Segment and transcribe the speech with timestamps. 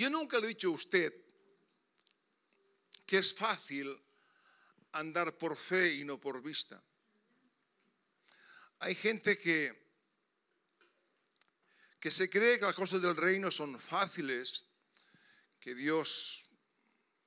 [0.00, 1.12] Yo nunca le he dicho a usted
[3.04, 4.02] que es fácil
[4.92, 6.82] andar por fe y no por vista.
[8.78, 9.92] Hay gente que,
[12.00, 14.64] que se cree que las cosas del reino son fáciles,
[15.60, 16.44] que Dios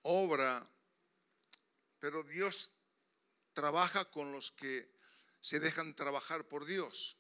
[0.02, 0.68] obra,
[2.00, 2.72] pero Dios
[3.54, 4.90] trabaja con los que
[5.42, 7.18] se dejan trabajar por Dios.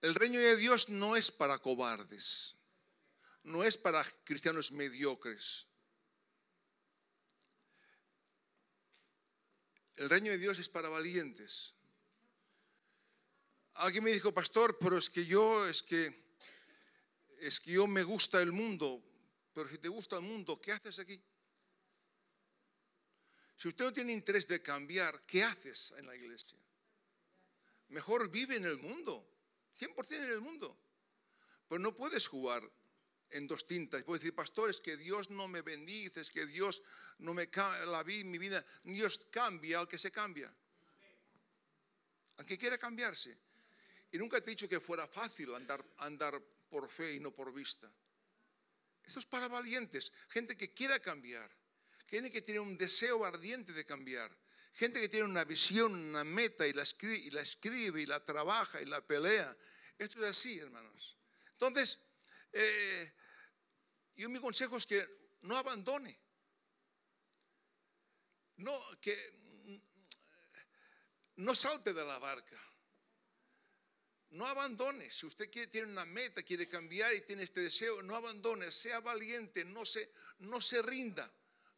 [0.00, 2.56] El reino de Dios no es para cobardes,
[3.50, 5.68] no es para cristianos mediocres.
[9.96, 11.74] El reino de Dios es para valientes.
[13.74, 16.34] Alguien me dijo, pastor, pero es que yo, es que,
[17.38, 19.02] es que yo me gusta el mundo.
[19.52, 21.22] Pero si te gusta el mundo, ¿qué haces aquí?
[23.56, 26.58] Si usted no tiene interés de cambiar, ¿qué haces en la iglesia?
[27.88, 29.28] Mejor vive en el mundo,
[29.78, 30.78] 100% en el mundo.
[31.68, 32.62] Pero no puedes jugar
[33.30, 34.02] en dos tintas.
[34.02, 36.82] Puedes decir, pastor, es que Dios no me bendice, es que Dios
[37.18, 37.48] no me
[37.86, 38.64] la mi vida.
[38.84, 40.52] Dios cambia al que se cambia.
[42.36, 43.36] Al que quiera cambiarse.
[44.12, 47.52] Y nunca te he dicho que fuera fácil andar, andar por fe y no por
[47.52, 47.90] vista.
[49.04, 51.50] Esto es para valientes, gente que quiera cambiar
[52.10, 54.36] gente que tiene un deseo ardiente de cambiar,
[54.72, 58.22] gente que tiene una visión, una meta y la, escribe, y la escribe y la
[58.24, 59.56] trabaja y la pelea.
[59.96, 61.16] Esto es así, hermanos.
[61.52, 62.00] Entonces,
[62.52, 63.12] eh,
[64.20, 65.06] yo mi consejo es que
[65.42, 66.18] no abandone.
[68.56, 69.16] No, que
[71.36, 72.62] no salte de la barca.
[74.30, 75.10] No abandone.
[75.10, 78.70] Si usted quiere, tiene una meta, quiere cambiar y tiene este deseo, no abandone.
[78.70, 81.32] Sea valiente, no se, no se rinda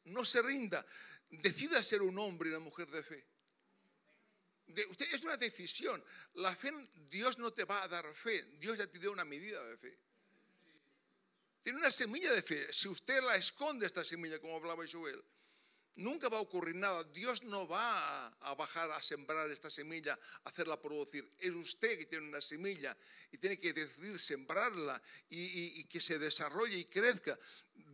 [0.04, 0.84] no se rinda,
[1.30, 3.26] decida ser un hombre y una mujer de fe.
[4.88, 6.02] usted, es una decisión.
[6.34, 6.72] La fe,
[7.08, 9.98] Dios no te va a dar fe, Dios ya te dio una medida de fe.
[11.62, 12.72] Tiene una semilla de fe.
[12.72, 15.22] Si usted la esconde, esta semilla, como hablaba Joel,
[15.94, 17.04] nunca va a ocurrir nada.
[17.04, 21.30] Dios no va a, bajar a sembrar esta semilla, a hacerla producir.
[21.38, 22.96] Es usted que tiene una semilla
[23.30, 25.00] y tiene que decidir sembrarla
[25.30, 27.38] y, que se desarrolle y crezca.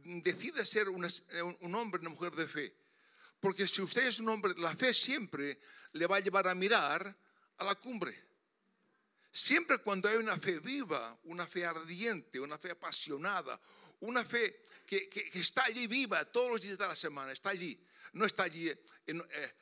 [0.04, 2.74] Decide ser un hombre, una mujer de fe.
[3.40, 5.60] Porque si usted es un hombre, la fe siempre
[5.92, 7.14] le va a llevar a mirar
[7.58, 8.27] a la cumbre.
[9.30, 13.60] Siempre cuando hay una fe viva, una fe ardiente, una fe apasionada,
[14.00, 17.78] una fe que, está allí viva todos los días de la semana, está allí,
[18.12, 18.68] no está allí.
[18.68, 19.54] Eh,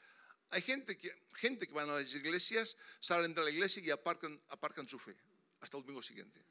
[0.50, 4.88] hay gente que, gente que van a las iglesias, salen de la iglesia y aparcan
[4.88, 5.16] su fe
[5.60, 6.44] hasta el domingo siguiente.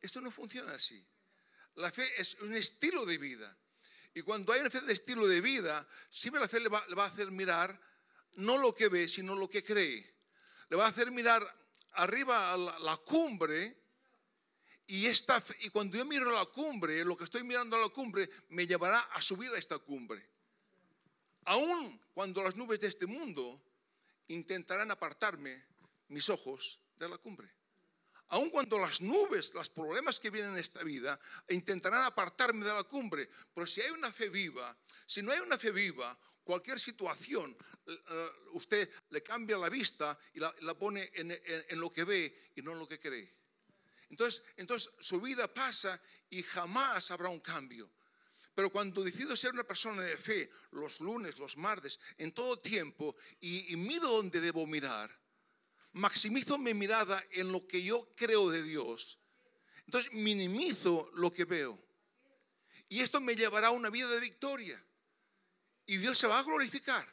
[0.00, 1.04] Esto no funciona así.
[1.76, 3.56] La fe es un estilo de vida.
[4.14, 7.06] Y cuando hay una fe de estilo de vida, siempre la fe le va, a
[7.06, 7.80] hacer mirar
[8.34, 10.18] no lo que ve, sino lo que cree.
[10.68, 11.42] Le va a hacer mirar
[11.92, 13.76] arriba la cumbre
[14.86, 18.28] y, esta, y cuando yo miro la cumbre, lo que estoy mirando a la cumbre
[18.48, 20.28] me llevará a subir a esta cumbre.
[21.44, 23.62] Aún cuando las nubes de este mundo
[24.28, 25.64] intentarán apartarme
[26.08, 27.48] mis ojos de la cumbre.
[28.28, 31.18] Aún cuando las nubes, los problemas que vienen en esta vida,
[31.48, 33.28] intentarán apartarme de la cumbre.
[33.52, 34.76] Pero si hay una fe viva,
[35.06, 36.16] si no hay una fe viva,
[36.50, 37.56] cualquier situación,
[37.86, 42.72] eh, usted le cambia la vista y la, pone en lo que ve y no
[42.72, 43.32] en lo que cree.
[44.08, 47.88] Entonces, entonces su vida pasa y jamás habrá un cambio.
[48.52, 53.14] Pero cuando decido ser una persona de fe, los lunes, los martes, en todo tiempo,
[53.40, 55.08] y, miro donde debo mirar,
[55.92, 59.20] maximizo mi mirada en lo que yo creo de Dios,
[59.86, 61.80] entonces minimizo lo que veo.
[62.88, 64.84] Y esto me llevará a una vida de victoria.
[65.90, 67.04] Y Dios se va a glorificar.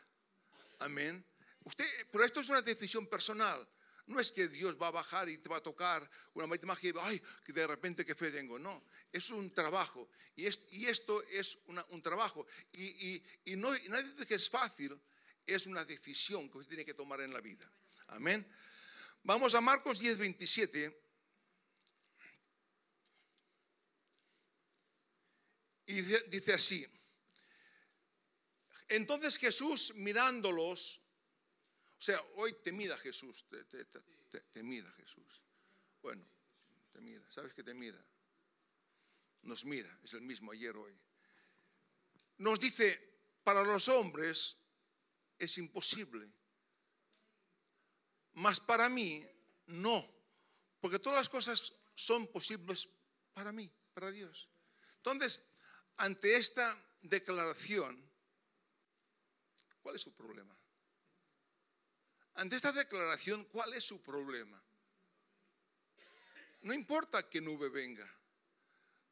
[0.78, 1.26] Amén.
[1.64, 3.68] Usted, pero esto es una decisión personal.
[4.06, 6.94] No es que Dios va a bajar y te va a tocar una magia y
[7.02, 8.60] ay, de repente qué fe tengo.
[8.60, 10.12] No, es un trabajo.
[10.36, 12.46] Y, esto es un trabajo.
[12.72, 13.24] Y,
[13.56, 14.96] nadie dice que es fácil,
[15.44, 17.68] es una decisión que usted tiene que tomar en la vida.
[18.10, 18.48] Amén.
[19.24, 21.02] Vamos a Marcos 10, 27.
[25.88, 26.86] Y dice así.
[28.90, 31.02] Entonces Jesús mirándolos,
[31.98, 35.42] o sea, hoy te mira Jesús, te, mira Jesús.
[36.02, 36.26] Bueno,
[36.92, 38.00] te mira, ¿sabes que te mira?
[39.42, 40.98] Nos mira, es el mismo ayer, hoy.
[42.38, 44.58] Nos dice, para los hombres
[45.40, 46.32] es imposible,
[48.34, 49.28] mas para mí
[49.66, 50.08] no,
[50.80, 52.88] porque todas las cosas son posibles
[53.34, 54.50] para mí, para Dios.
[54.98, 55.44] Entonces,
[55.98, 58.07] ante esta declaración,
[59.88, 60.54] ¿cuál es su problema?
[62.34, 64.62] Ante esta declaración, ¿cuál es su problema?
[66.64, 68.06] No importa que nube venga,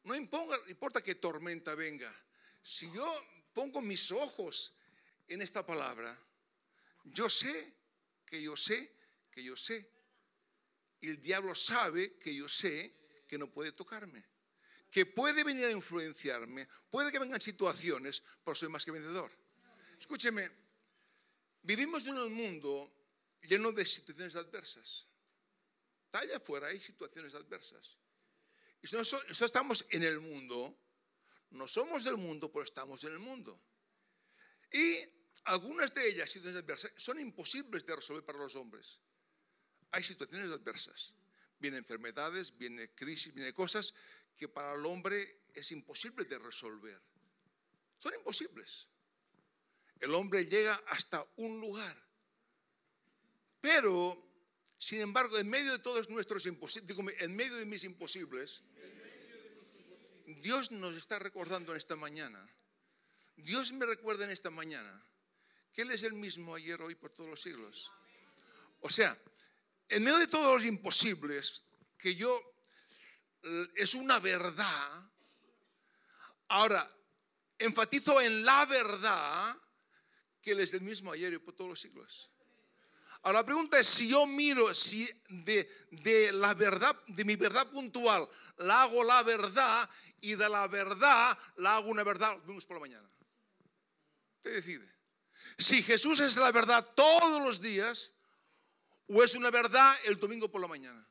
[0.04, 2.14] No importa, que tormenta venga.
[2.62, 3.08] Si yo
[3.54, 4.76] pongo mis ojos
[5.30, 6.20] en esta palabra,
[7.06, 7.74] yo sé
[8.26, 8.94] que yo sé
[9.32, 9.90] que yo sé.
[11.00, 14.26] Y el diablo sabe que yo sé que no puede tocarme.
[14.92, 16.68] Que puede venir a influenciarme.
[16.90, 19.32] Puede que vengan situaciones, pero soy más que vencedor.
[20.00, 20.65] Escúcheme,
[21.66, 22.92] vivimos en un mundo
[23.42, 25.08] lleno de situaciones adversas.
[26.12, 27.98] Allá afuera hay situaciones adversas.
[28.82, 30.78] Y nosotros estamos en el mundo,
[31.52, 33.60] no somos del mundo, pero estamos en el mundo.
[34.72, 35.00] Y
[35.46, 39.00] algunas de ellas, situaciones adversas, son imposibles de resolver para los hombres.
[39.92, 41.16] Hay situaciones adversas.
[41.60, 43.94] Vienen enfermedades, viene crisis, vienen cosas
[44.38, 47.02] que para el hombre es imposible de resolver.
[47.98, 48.88] Son imposibles.
[50.00, 51.96] El hombre llega hasta un lugar.
[53.62, 54.22] Pero,
[54.78, 58.62] sin embargo, en medio de todos nuestros imposibles, en medio de mis imposibles,
[60.42, 62.48] Dios nos está recordando en esta mañana.
[63.38, 65.04] Dios me recuerda en esta mañana
[65.74, 67.92] que Él es el mismo ayer, hoy, por todos los siglos.
[68.82, 69.18] O sea,
[69.90, 71.64] en medio de todos los imposibles,
[71.98, 72.42] que yo
[73.44, 75.10] eh, es una verdad,
[76.48, 76.92] ahora
[77.58, 79.58] enfatizo en la verdad
[80.46, 82.30] que Él es el mismo ayer y por todos los siglos.
[83.24, 87.68] Ahora la pregunta es si yo miro si de, de, la verdad, de mi verdad
[87.72, 89.90] puntual, la hago la verdad
[90.22, 93.10] y de la verdad la hago una verdad vemos por la mañana.
[94.36, 94.88] Usted decide.
[95.58, 98.14] Si Jesús es la verdad todos los días
[99.08, 101.04] o es una verdad el domingo por la mañana.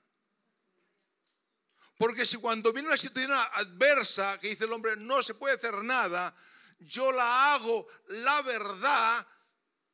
[1.99, 5.83] Porque si cuando viene una situación adversa que dice el hombre no se puede hacer
[5.83, 6.33] nada,
[6.79, 9.27] yo la hago la verdad,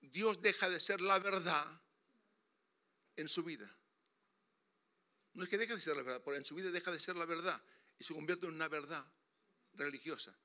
[0.01, 1.67] Dios deja de ser la verdad
[3.17, 3.71] en su vida.
[5.35, 7.17] No es que deje de ser la verdad, pero en su vida deja de ser
[7.17, 7.63] la verdad
[7.99, 9.05] y se convierte en una verdad
[9.75, 10.37] religiosa.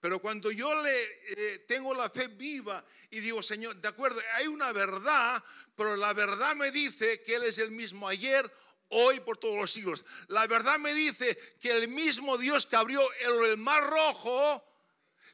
[0.00, 4.46] Pero cuando yo le eh, tengo la fe viva y digo, Señor, de acuerdo, hay
[4.46, 5.42] una verdad,
[5.74, 8.50] pero la verdad me dice que Él es el mismo ayer,
[8.88, 10.04] hoy, por todos los siglos.
[10.28, 14.62] La verdad me dice que el mismo Dios que abrió el mar rojo,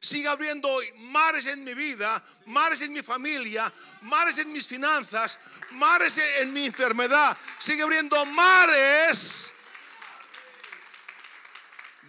[0.00, 5.38] sigue abriendo mares en mi vida, mares en mi familia, mares en mis finanzas,
[5.72, 7.36] mares en mi enfermedad.
[7.58, 9.52] Sigue abriendo mares.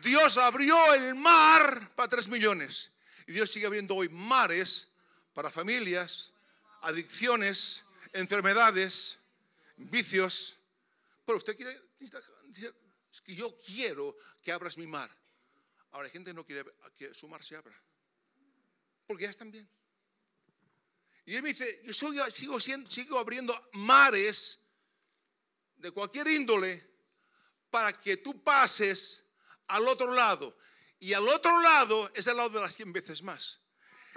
[0.01, 2.89] Dios abrió el mar para tres millones.
[3.27, 4.87] Y Dios sigue abriendo hoy mares
[5.33, 6.31] para familias,
[6.81, 7.83] adicciones,
[8.13, 9.19] enfermedades,
[9.77, 10.57] vicios.
[11.25, 15.09] Pero usted quiere, es que yo quiero que abras mi mar.
[15.91, 17.79] Ahora, hay gente que no quiere que su mar se abra.
[19.05, 19.69] Porque ya están bien.
[21.25, 24.59] Y él me dice, yo sigo, sigo abriendo mares
[25.75, 26.89] de cualquier índole
[27.69, 29.23] para que tú pases
[29.67, 30.57] al otro lado.
[30.99, 33.60] Y al otro lado es el lado de las 100 veces más.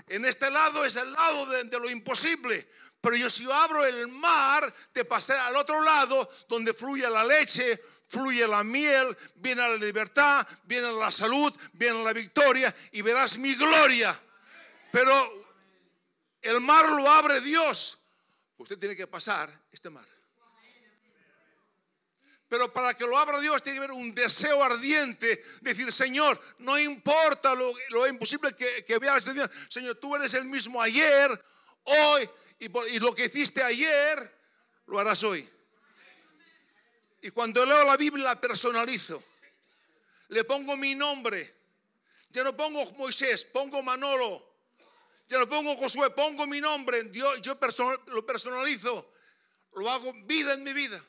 [0.06, 2.68] En este lado es el lado de, lo imposible.
[3.00, 7.80] Pero yo si abro el mar, te pasaré al otro lado donde fluye la leche,
[8.08, 13.54] fluye la miel, viene la libertad, viene la salud, viene la victoria y verás mi
[13.54, 14.18] gloria.
[14.90, 15.46] Pero
[16.40, 17.98] el mar lo abre Dios.
[18.56, 20.13] Usted tiene que pasar este mar.
[22.48, 25.42] Pero para que lo abra Dios tiene que haber un deseo ardiente.
[25.60, 29.24] Decir, Señor, no importa lo, imposible que, veas.
[29.68, 31.42] Señor, tú eres el mismo ayer,
[31.84, 34.32] hoy, y, lo que hiciste ayer,
[34.86, 35.48] lo harás hoy.
[37.22, 39.22] Y cuando leo la Biblia personalizo.
[40.28, 41.54] Le pongo mi nombre.
[42.30, 44.54] Ya no pongo Moisés, pongo Manolo.
[45.28, 47.04] Ya no pongo Josué, pongo mi nombre.
[47.04, 47.58] Dios, yo
[48.06, 49.12] lo personalizo.
[49.74, 51.02] Lo hago vida en mi vida.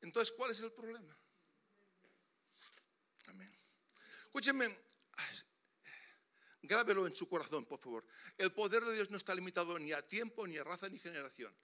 [0.00, 1.16] Entonces, ¿cuál es el problema?
[3.26, 3.52] Amén.
[4.24, 4.76] Escúcheme,
[6.62, 8.06] grábelo en su corazón, por favor.
[8.36, 11.54] El poder de Dios no está limitado ni a tiempo, ni a raza, ni generación.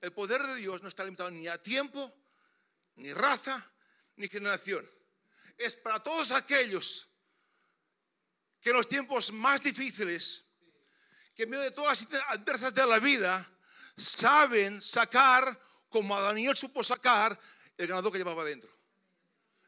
[0.00, 2.12] El poder de Dios no está limitado ni a tiempo,
[2.96, 3.70] ni raza,
[4.16, 4.88] ni generación.
[5.56, 7.08] Es para todos aquellos
[8.60, 10.44] que en los tiempos más difíciles,
[11.34, 13.46] que en medio de todas las adversas de la vida,
[13.96, 17.38] saben sacar, como a Daniel supo sacar,
[17.80, 18.70] el ganador que llevaba dentro.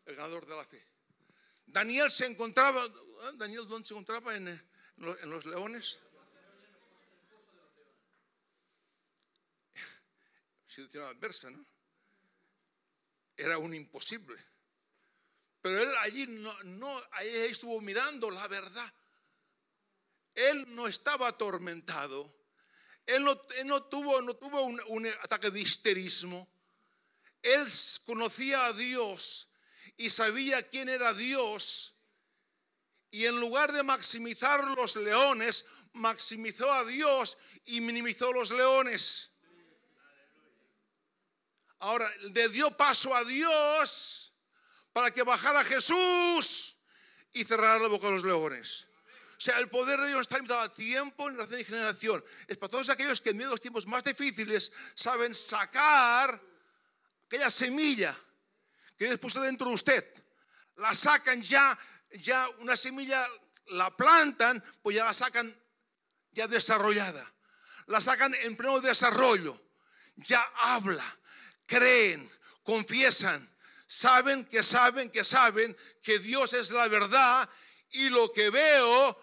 [0.07, 0.87] El ganador de la fe.
[1.66, 3.31] Daniel se encontraba, ¿eh?
[3.35, 4.37] Daniel, ¿dónde se encontraba?
[4.37, 6.00] En, en los leones.
[10.69, 11.64] Situación adversa, ¿no?
[13.37, 14.37] era un imposible.
[15.61, 18.92] Pero él allí no, no estuvo mirando la verdad.
[20.35, 22.35] Él no estaba atormentado.
[23.07, 23.37] Él no,
[23.85, 26.51] tuvo, no tuvo un, ataque de histerismo.
[27.42, 27.66] Él
[28.04, 29.50] conocía a Dios
[29.96, 31.96] y sabía quién era Dios.
[33.11, 39.32] Y en lugar de maximizar los leones, maximizó a Dios y minimizó los leones.
[41.80, 44.32] Ahora, le dio paso a Dios
[44.92, 46.78] para que bajara Jesús
[47.32, 48.87] y cerrara la boca de los leones.
[49.37, 52.25] O sea, el poder de Dios está limitado a tiempo, generación y generación.
[52.46, 56.40] Es para todos aquellos que en medio de los tiempos más difíciles saben sacar
[57.32, 58.14] aquella semilla
[58.98, 60.04] que Dios puso dentro de usted.
[60.76, 61.78] La sacan ya,
[62.20, 63.26] ya una semilla,
[63.68, 65.50] la plantan, pues ya la sacan
[66.32, 67.24] ya desarrollada.
[67.86, 69.58] La sacan en pleno desarrollo.
[70.16, 71.04] Ya habla,
[71.64, 72.30] creen,
[72.62, 73.50] confiesan,
[73.86, 77.48] saben que saben que saben que Dios es la verdad
[77.92, 79.18] y lo que veo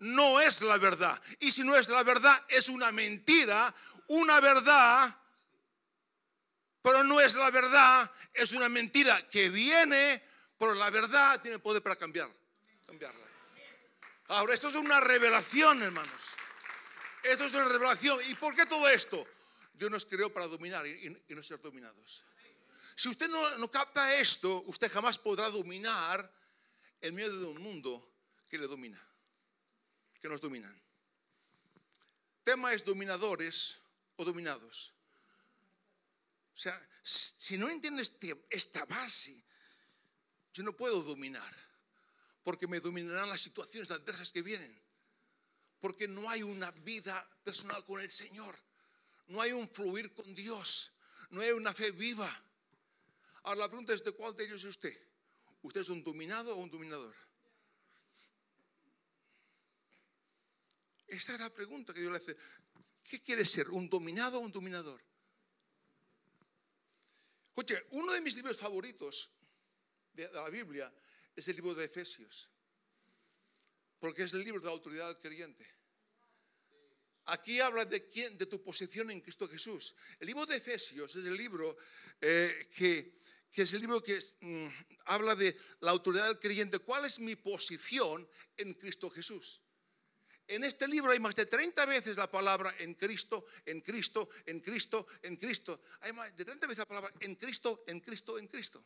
[0.00, 1.22] no es la verdad.
[1.38, 3.72] Y si no es la verdad, es una mentira,
[4.08, 5.16] una verdad,
[6.86, 10.22] pero no es la verdad, es una mentira que viene,
[10.56, 12.30] pero la verdad tiene poder para cambiar,
[12.86, 13.26] cambiarla.
[14.28, 16.22] Ahora, esto es una revelación, hermanos.
[17.24, 18.20] Esto es una revelación.
[18.28, 19.26] ¿Y por qué todo esto?
[19.74, 22.22] Dios nos creó para dominar y, no ser dominados.
[22.94, 26.32] Si usted no, no, capta esto, usted jamás podrá dominar
[27.00, 28.14] en medio de un mundo
[28.48, 29.04] que le domina,
[30.20, 30.80] que nos dominan.
[32.44, 33.80] Tema es dominadores
[34.14, 34.95] o dominados.
[36.56, 39.44] O sea, si no entiendo este, esta base,
[40.52, 41.54] yo no puedo dominar,
[42.42, 44.76] porque me dominarán las situaciones adversas que vienen,
[45.78, 48.58] porque no hay una vida personal con el Señor
[49.28, 50.92] no hay un fluir con Dios,
[51.30, 52.30] no hay una fe viva.
[53.42, 54.96] Ahora la pregunta es, ¿de cuál de ellos es usted?
[55.62, 57.14] ¿Usted es un dominado o un dominador?
[61.06, 62.36] Esta es la pregunta que yo le hace.
[63.02, 63.70] ¿Qué quiere ser?
[63.70, 65.00] ¿Un dominado o un dominador?
[67.56, 69.30] Escuche, uno de mis libros favoritos
[70.12, 70.92] de la Biblia
[71.34, 72.50] es el libro de Efesios,
[73.98, 75.66] porque es el libro de la autoridad del creyente.
[77.24, 79.94] Aquí habla de quién, de tu posición en Cristo Jesús.
[80.20, 81.78] El libro de Efesios es el libro
[82.20, 83.18] eh, que,
[83.50, 84.66] es el libro que mm,
[85.06, 86.80] habla de la autoridad del creyente.
[86.80, 89.62] ¿Cuál es mi posición en Cristo Jesús?
[90.48, 94.60] En este libro hay más de 30 veces la palabra en Cristo, en Cristo, en
[94.60, 95.80] Cristo, en Cristo.
[96.00, 98.84] Hay más de 30 veces la palabra en Cristo, en Cristo, en Cristo.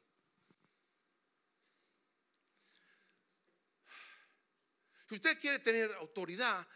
[5.07, 6.67] Si usted quiere tener autoridad,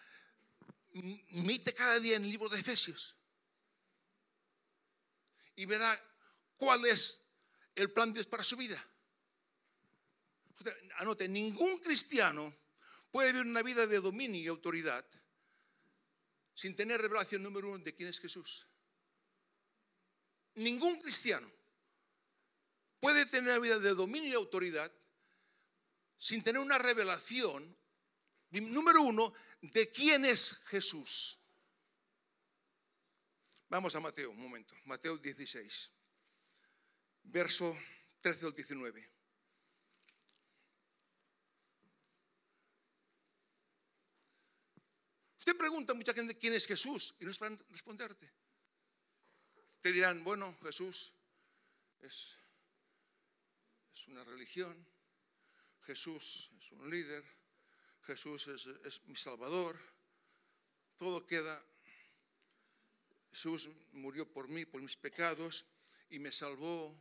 [0.93, 3.17] mite cada día en el libro de Efesios
[5.57, 5.99] y verá
[6.57, 7.23] cuál es
[7.75, 8.85] el plan de Dios para su vida.
[10.97, 12.55] anote, ningún cristiano
[13.15, 15.07] puede vivir una vida de dominio y autoridad
[16.53, 18.67] sin tener revelación número uno de quién es Jesús.
[20.57, 21.49] Ningún cristiano
[22.99, 24.93] puede tener una vida de dominio y autoridad
[26.19, 27.79] sin tener una revelación
[28.51, 31.39] número uno de quién es Jesús.
[33.69, 34.75] Vamos a Mateo, un momento.
[34.87, 35.93] Mateo 16,
[37.23, 37.79] verso
[38.23, 39.14] 13 al 19.
[45.45, 48.33] Usted pregunta a mucha gente quién es Jesús y no es para responderte.
[49.83, 51.13] Te dirán, bueno, Jesús
[52.01, 52.39] es,
[53.93, 54.75] es una religión,
[55.83, 57.23] Jesús es un líder,
[58.05, 59.79] Jesús es, mi Salvador,
[60.97, 61.63] todo queda,
[63.29, 65.67] Jesús murió por mí, por mis pecados,
[66.09, 66.99] y me salvó,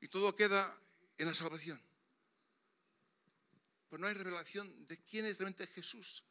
[0.00, 0.80] y todo queda
[1.18, 1.82] en la salvación.
[3.90, 6.22] Pero no hay revelación de quién es realmente Jesús.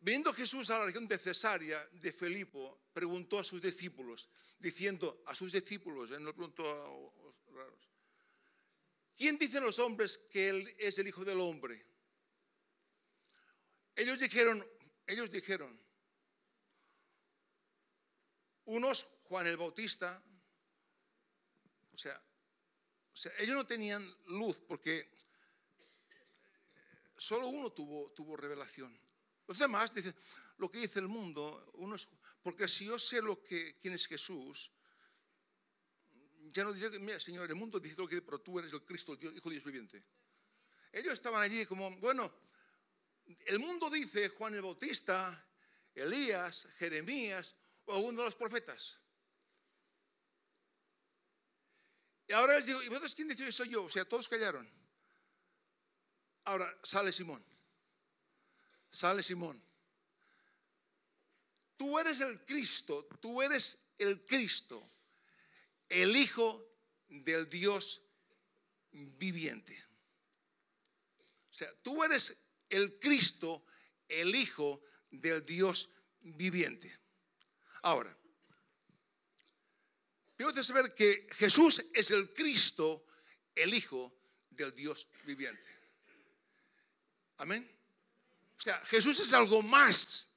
[0.00, 4.28] Viniendo Jesús a la región de Cesarea, de Felipo, preguntó a sus discípulos,
[4.58, 6.88] diciendo a sus discípulos, no preguntó a
[7.24, 7.90] los raros,
[9.16, 11.84] ¿quién dicen los hombres que él es el Hijo del Hombre?
[13.96, 14.64] Ellos dijeron,
[15.04, 15.80] ellos dijeron,
[18.66, 20.22] unos Juan el Bautista,
[21.92, 22.22] o sea,
[23.38, 25.10] ellos no tenían luz porque
[27.16, 28.96] solo uno tuvo, tuvo revelación.
[29.48, 30.14] Los demás dicen,
[30.58, 31.72] lo que dice el mundo,
[32.42, 34.70] porque si yo sé lo que, quién es Jesús,
[36.52, 38.84] ya no diría que, mira, Señor, el mundo dice lo que pero tú eres el
[38.84, 40.04] Cristo, Hijo de Dios viviente.
[40.92, 42.30] Ellos estaban allí como, bueno,
[43.46, 45.46] el mundo dice Juan el Bautista,
[45.94, 49.00] Elías, Jeremías o alguno de los profetas.
[52.26, 53.84] Y ahora les digo, ¿y vosotros quién dice que yo?
[53.84, 54.70] O sea, todos callaron.
[56.44, 57.42] Ahora sale Simón.
[58.90, 59.62] Sale Simón.
[61.76, 64.90] Tú eres el Cristo, tú eres el Cristo,
[65.88, 66.66] el Hijo
[67.08, 68.02] del Dios
[68.90, 69.84] viviente.
[71.50, 73.64] O sea, tú eres el Cristo,
[74.08, 75.90] el Hijo del Dios
[76.20, 76.98] viviente.
[77.82, 78.16] Ahora,
[80.36, 83.06] tengo que saber que Jesús es el Cristo,
[83.54, 84.18] el Hijo
[84.50, 85.68] del Dios viviente.
[87.36, 87.77] Amén.
[88.58, 90.28] O sea, Jesús es algo más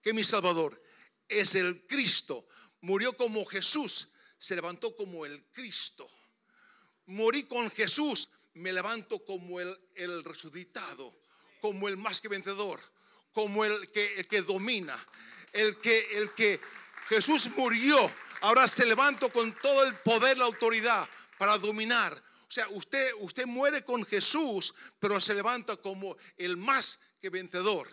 [0.00, 0.80] que mi Salvador.
[1.28, 2.46] Es el Cristo.
[2.80, 4.08] Murió como Jesús,
[4.38, 6.08] se levantó como el Cristo.
[7.06, 9.76] Morí con Jesús, me levanto como el,
[10.24, 11.12] resucitado,
[11.60, 12.80] como el más que vencedor,
[13.32, 14.96] como el que, el que domina,
[15.52, 16.60] el que, el que
[17.08, 21.08] Jesús murió, ahora se levanto con todo el poder, la autoridad
[21.38, 22.22] para dominar.
[22.48, 27.88] O sea, usted, usted muere con Jesús, pero se levanta como el más que vencedor.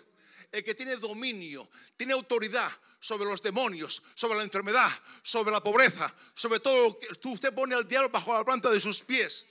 [0.52, 1.68] El que tiene dominio,
[1.98, 4.92] tiene autoridad sobre los demonios, sobre la enfermedad,
[5.24, 8.80] sobre la pobreza, sobre todo lo que usted pone al diablo bajo la planta de
[8.80, 9.48] sus pies.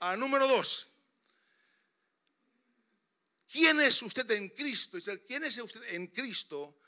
[0.00, 0.88] A número dos.
[3.50, 4.98] ¿Quién es usted en Cristo?
[5.26, 6.78] ¿Quién es usted en Cristo?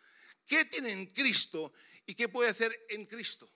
[0.46, 1.74] ¿Qué tiene en Cristo
[2.06, 3.48] y qué puede hacer en Cristo?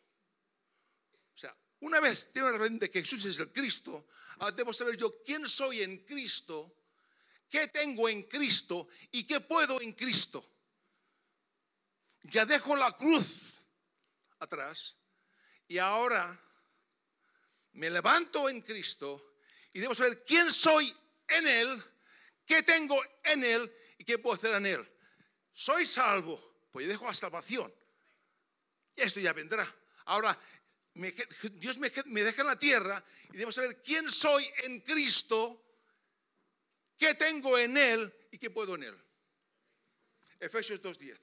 [1.83, 4.09] Una vez tengo la de que Jesús es el Cristo,
[4.39, 6.77] ahora debo saber yo quién soy en Cristo,
[7.49, 10.45] qué tengo en Cristo y qué puedo en Cristo.
[12.23, 13.61] Ya dejo la cruz
[14.39, 14.97] atrás
[15.67, 16.41] y ahora
[17.73, 19.35] me levanto en Cristo
[19.73, 20.97] y debo saber quién soy
[21.27, 21.83] en Él,
[22.47, 24.89] qué tengo en Él y qué puedo hacer en Él.
[25.53, 27.73] Soy salvo pues dejo la salvación.
[28.97, 29.67] Esto ya vendrá.
[30.07, 30.37] Ahora,
[30.94, 31.90] Dios me,
[32.22, 35.64] deja en la tierra y debo saber quién soy en Cristo,
[36.99, 39.04] qué tengo en Él y qué puedo en Él.
[40.38, 41.18] Efesios 2.10.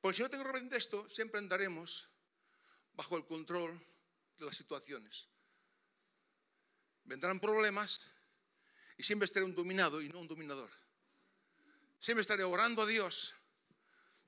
[0.00, 2.08] Porque si no tengo repente esto, siempre andaremos
[2.94, 3.78] bajo el control
[4.38, 5.28] de las situaciones.
[7.04, 8.00] Vendrán problemas
[8.96, 10.70] y siempre estaré un dominado y no un dominador.
[11.98, 13.34] Siempre estaré orando a Dios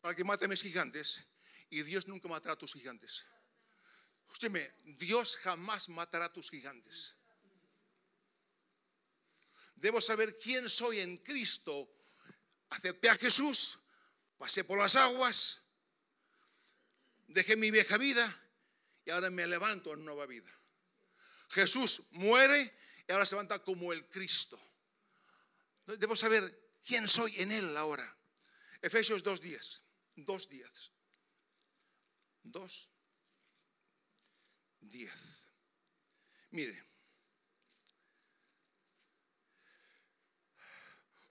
[0.02, 1.24] para que mate a mis gigantes
[1.72, 3.24] y Dios nunca matará a tus gigantes.
[4.26, 7.16] Escúcheme, Dios jamás matará a tus gigantes.
[9.76, 11.90] Debo saber quién soy en Cristo.
[12.68, 13.78] Acepté a Jesús,
[14.37, 15.62] pasé por las aguas,
[17.28, 18.38] dejé mi vieja vida
[19.06, 20.50] y ahora me levanto en nueva vida.
[21.48, 22.76] Jesús muere
[23.08, 24.61] y ahora se levanta como el Cristo.
[25.87, 28.14] Debo saber quién soy en Él ahora.
[28.82, 29.80] Efesios 2.10.
[30.16, 30.91] 2.10.
[32.44, 35.11] 2.10.
[36.50, 36.85] Mire.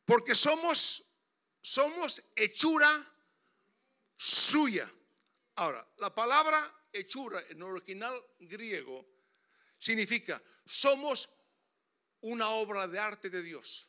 [0.05, 1.05] Porque somos,
[1.61, 3.07] somos hechura
[4.17, 4.91] suya.
[5.55, 9.05] Ahora, la palabra hechura en original griego
[9.79, 11.29] significa somos
[12.21, 13.87] una obra de arte de Dios.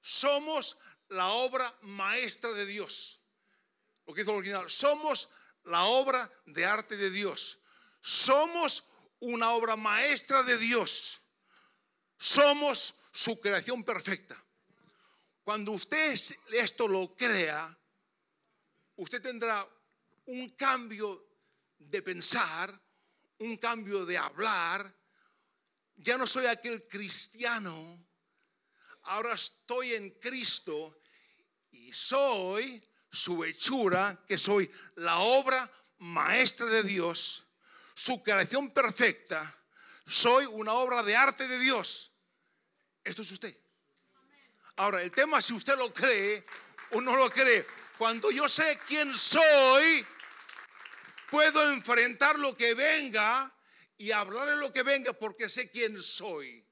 [0.00, 3.20] Somos la obra maestra de Dios.
[4.06, 5.28] Lo que dice el original, somos
[5.64, 7.58] la obra de arte de Dios.
[8.00, 8.84] Somos
[9.20, 11.20] una obra maestra de Dios.
[12.18, 14.42] Somos su creación perfecta.
[15.44, 16.18] Cuando usted
[16.52, 17.76] esto lo crea,
[18.96, 19.68] usted tendrá
[20.26, 21.26] un cambio
[21.78, 22.80] de pensar,
[23.38, 24.94] un cambio de hablar.
[25.96, 28.06] Ya no soy aquel cristiano
[29.04, 31.00] ahora estoy en Cristo
[31.70, 37.44] y soy su hechura, que soy la obra maestra de Dios,
[37.94, 39.54] su creación perfecta,
[40.06, 42.12] soy una obra de arte de Dios.
[43.04, 43.56] Esto es usted.
[44.76, 46.42] Ahora, el tema si usted lo cree
[46.92, 47.66] o no lo cree,
[47.98, 50.04] cuando yo sé quién soy,
[51.30, 53.54] puedo enfrentar lo que venga
[53.98, 56.66] y hablar de lo que venga porque sé quién soy.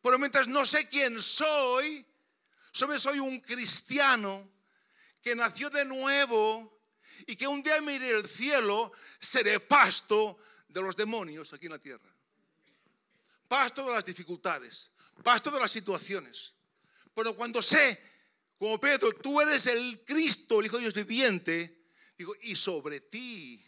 [0.00, 2.06] Pero mientras no sé quién soy,
[2.72, 4.53] solo soy un cristiano
[5.24, 6.82] que nació de nuevo
[7.26, 10.36] y que un día mire el cielo, seré pasto
[10.68, 12.14] de los demonios aquí en la tierra.
[13.48, 14.90] Pasto de las dificultades,
[15.22, 16.52] pasto de las situaciones.
[17.14, 17.98] Pero cuando sé,
[18.58, 21.86] como Pedro, tú eres el Cristo, el Hijo de Dios viviente,
[22.18, 23.64] digo, y sobre ti,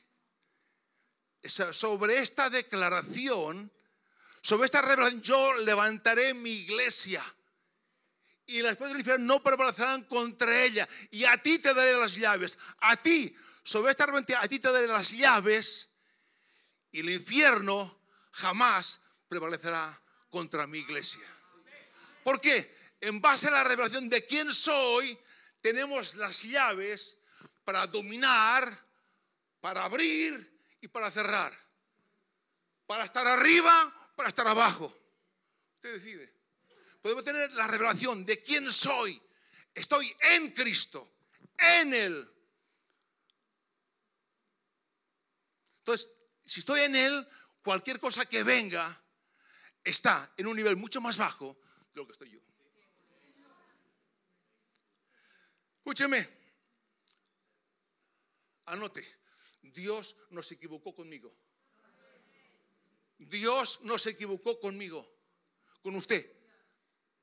[1.43, 3.73] sobre esta declaración,
[4.43, 7.25] sobre esta revelación yo levantaré mi iglesia.
[8.47, 10.89] Y las puertas del infierno no prevalecerán contra ella.
[11.11, 12.57] Y a ti te daré las llaves.
[12.79, 15.91] A ti, sobre esta revelación, a ti te daré las llaves.
[16.93, 18.01] Y el infierno
[18.33, 21.27] jamás prevalecerá contra mi iglesia.
[22.23, 22.75] ¿Por qué?
[23.01, 25.19] En base a la revelación de quién soy,
[25.61, 27.19] tenemos las llaves
[27.65, 28.87] para dominar,
[29.61, 31.53] para abrir y para cerrar.
[32.87, 34.97] para estar arriba, para estar abajo.
[35.77, 36.36] Usted decide.
[37.07, 39.23] Podemos tener la revelación de quién soy.
[39.73, 41.19] Estoy en Cristo,
[41.57, 42.29] en Él.
[45.79, 46.13] Entonces,
[46.45, 47.29] si estoy en Él,
[47.63, 49.01] cualquier cosa que venga
[49.85, 51.57] está en un nivel mucho más bajo
[51.95, 52.41] de lo que estoy yo.
[55.77, 56.29] Escúcheme.
[58.65, 59.07] Anote.
[59.63, 61.33] Dios no se equivocó conmigo.
[63.17, 65.09] Dios no se equivocó conmigo,
[65.83, 66.36] con usted.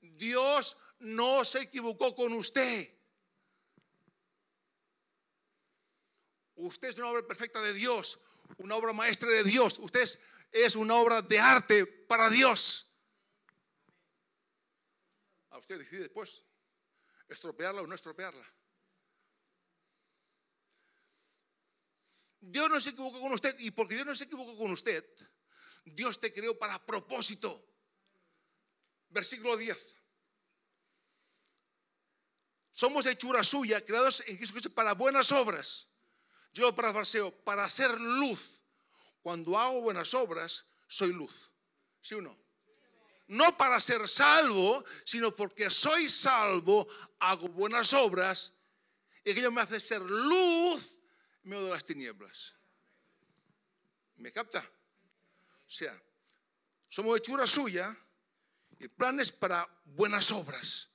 [0.04, 2.90] Dios no se equivocó con usted.
[6.56, 8.22] Usted es una obra perfecta de Dios,
[8.58, 9.80] una obra maestra de Dios.
[9.80, 10.08] Usted
[10.52, 12.92] es, una obra de arte para Dios.
[15.50, 16.44] A usted decide después
[17.28, 18.46] estropearla o no estropearla.
[22.42, 25.06] Dios no se equivocó con usted y porque Dios no se equivocó con usted,
[25.86, 27.73] Dios te creó para propósito.
[29.14, 29.78] Versículo 10.
[32.72, 35.88] Somos hechura suya, creados en Cristo para buenas obras.
[36.54, 38.64] Yo lo parafraseo, para hacer luz.
[39.22, 41.52] Cuando hago buenas obras, soy luz.
[42.02, 42.38] ¿Sí o no?
[43.28, 46.88] No para ser salvo, sino porque soy salvo,
[47.20, 48.54] hago buenas obras
[49.24, 50.98] y aquello me hace ser luz
[51.44, 52.56] en medio de las tinieblas.
[54.18, 54.60] ¿Me capta?
[55.68, 56.00] O sea,
[56.90, 57.98] somos hechura suya
[58.84, 60.90] y el plan es para buenas obras.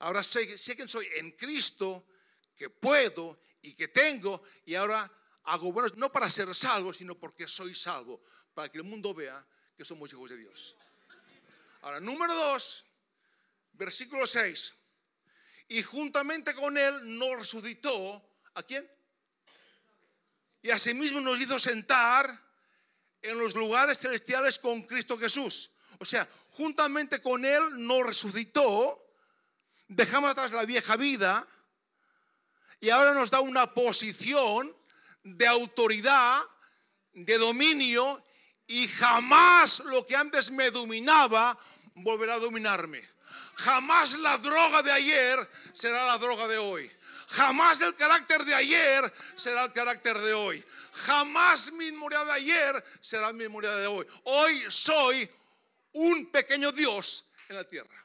[0.00, 2.06] Ahora sé, sé que soy en Cristo,
[2.54, 5.10] que puedo y que tengo, y ahora
[5.44, 8.22] hago buenas, no para ser salvo, sino porque soy salvo,
[8.52, 9.42] para que el mundo vea
[9.74, 10.76] que somos hijos de Dios.
[11.80, 12.84] Ahora, número dos,
[13.72, 14.74] versículo 6.
[15.68, 18.22] Y juntamente con él nos resucitó,
[18.52, 18.86] ¿a quién?
[20.60, 22.38] Y asimismo nos hizo sentar
[23.22, 25.70] en los lugares celestiales con Cristo Jesús.
[26.00, 29.00] O sea, juntamente con él nos resucitó
[29.90, 31.46] dejamos atrás la vieja vida
[32.80, 34.74] y ahora nos da una posición
[35.24, 36.42] de autoridad,
[37.12, 38.22] de dominio
[38.68, 41.58] y jamás lo que antes me dominaba
[41.94, 43.06] volverá a dominarme.
[43.56, 46.90] Jamás la droga de ayer será la droga de hoy.
[47.28, 50.64] Jamás el carácter de ayer será el carácter de hoy.
[50.92, 54.06] Jamás mi memoria de ayer será mi memoria de hoy.
[54.24, 55.28] Hoy soy
[55.92, 58.04] un pequeño Dios en la tierra.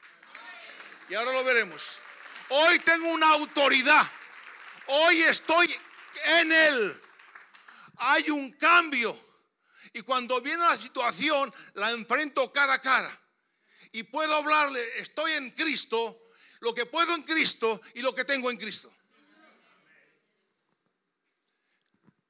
[1.08, 1.98] Y ahora lo veremos.
[2.48, 4.08] Hoy tengo una autoridad.
[4.88, 5.74] Hoy estoy
[6.24, 7.00] en Él.
[7.98, 9.18] Hay un cambio.
[9.92, 13.20] Y cuando viene la situación, la enfrento cara a cara.
[13.92, 16.20] Y puedo hablarle, estoy en Cristo,
[16.60, 18.92] lo que puedo en Cristo y lo que tengo en Cristo.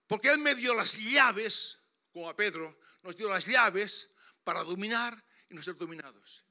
[0.06, 1.78] Porque Él me dio las llaves,
[2.12, 4.08] como a Pedro, nos dio las llaves
[4.44, 6.44] para dominar y no ser dominados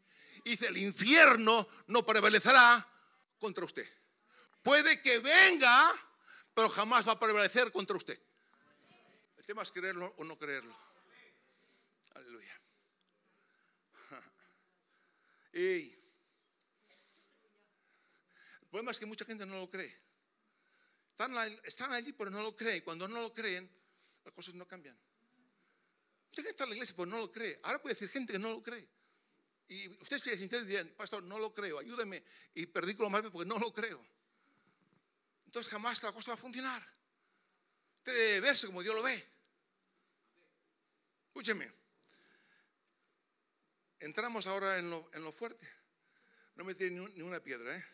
[0.45, 2.87] dice, el infierno no prevalecerá
[3.39, 3.87] contra usted.
[4.61, 5.91] Puede que venga,
[6.53, 8.19] pero jamás va a prevalecer contra usted.
[9.37, 10.75] El tema es creerlo o no creerlo.
[12.13, 12.61] Aleluya.
[15.53, 15.97] El
[18.69, 20.05] problema es que mucha gente no lo cree.
[21.63, 22.83] Están, allí, pero no lo creen.
[22.83, 23.71] Cuando no lo creen,
[24.25, 24.99] las cosas no cambian.
[26.35, 27.57] Usted que está en la iglesia, pero no lo cree.
[27.63, 28.85] Ahora puede decir gente que no lo cree.
[29.69, 32.21] Y ustedes se sincero y dirán, pastor, no lo creo, ayúdeme.
[32.53, 34.05] Y perdí con lo más porque no lo creo.
[35.45, 36.85] Entonces jamás la cosa va a funcionar.
[37.99, 39.25] Usted debe verse como Dios lo ve.
[41.27, 41.71] Escúcheme.
[44.01, 45.65] Entramos ahora en lo, en lo fuerte.
[46.55, 47.85] No me tiene ni, una piedra, ¿eh?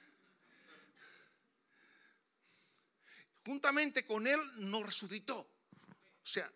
[3.46, 5.38] Juntamente con Él nos resucitó.
[5.38, 5.48] O
[6.24, 6.52] sea,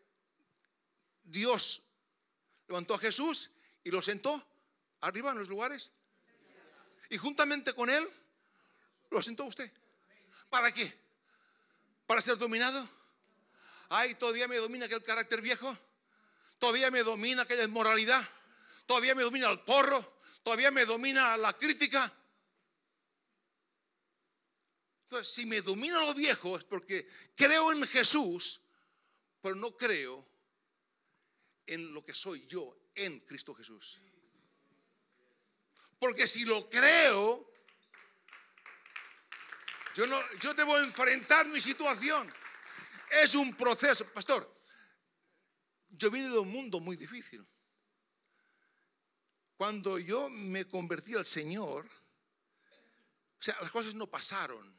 [1.26, 1.84] Dios
[2.68, 3.50] levantó a Jesús
[3.84, 4.46] y lo sentó
[5.02, 5.92] arriba en los lugares.
[7.10, 8.08] Y juntamente con Él
[9.12, 9.72] lo sentó usted.
[10.50, 10.98] ¿Para qué?
[12.08, 12.88] ¿Para ser dominado?
[13.90, 15.78] Ay, todavía me domina aquel carácter viejo.
[16.60, 18.28] Todavía me domina aquella inmoralidad.
[18.86, 20.18] Todavía me domina el porro.
[20.44, 22.12] Todavía me domina la crítica.
[25.04, 28.62] Entonces, si me domina lo viejo es porque creo en Jesús,
[29.42, 30.26] pero no creo
[31.68, 34.02] en lo que soy yo en Cristo Jesús.
[36.00, 37.52] Porque si lo creo,
[39.96, 42.32] yo, no, yo debo enfrentar mi situación.
[43.10, 44.06] Es un proceso.
[44.14, 44.62] Pastor,
[45.90, 47.46] yo vine de un mundo muy difícil.
[49.58, 51.90] Cuando yo me convertí al Señor,
[53.40, 54.78] o sea, las cosas no pasaron.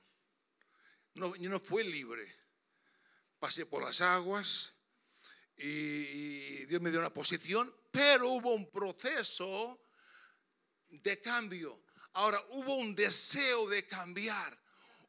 [1.14, 2.36] No, yo no fui libre.
[3.38, 4.75] Pasé por las aguas
[5.58, 9.80] y Dios me dio una posición, pero hubo un proceso
[10.88, 11.80] de cambio.
[12.12, 14.58] Ahora, hubo un deseo de cambiar,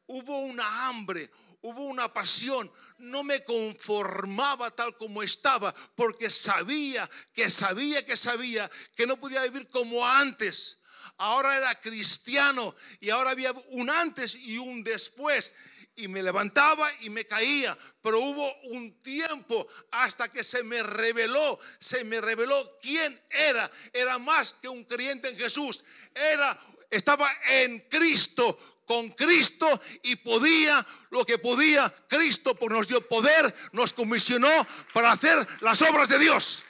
[0.06, 1.30] hubo una hambre,
[1.62, 2.70] hubo una pasión.
[2.98, 9.42] No me conformaba tal como estaba, porque sabía que sabía que sabía que no podía
[9.44, 10.78] vivir como antes.
[11.16, 15.52] Ahora era cristiano y ahora había un antes y un después
[15.98, 21.58] y me levantaba y me caía, pero hubo un tiempo hasta que se me reveló,
[21.80, 23.68] se me reveló quién era.
[23.92, 25.82] Era más que un creyente en Jesús,
[26.14, 26.58] era
[26.88, 33.52] estaba en Cristo, con Cristo y podía lo que podía Cristo, porque nos dio poder,
[33.72, 36.62] nos comisionó para hacer las obras de Dios.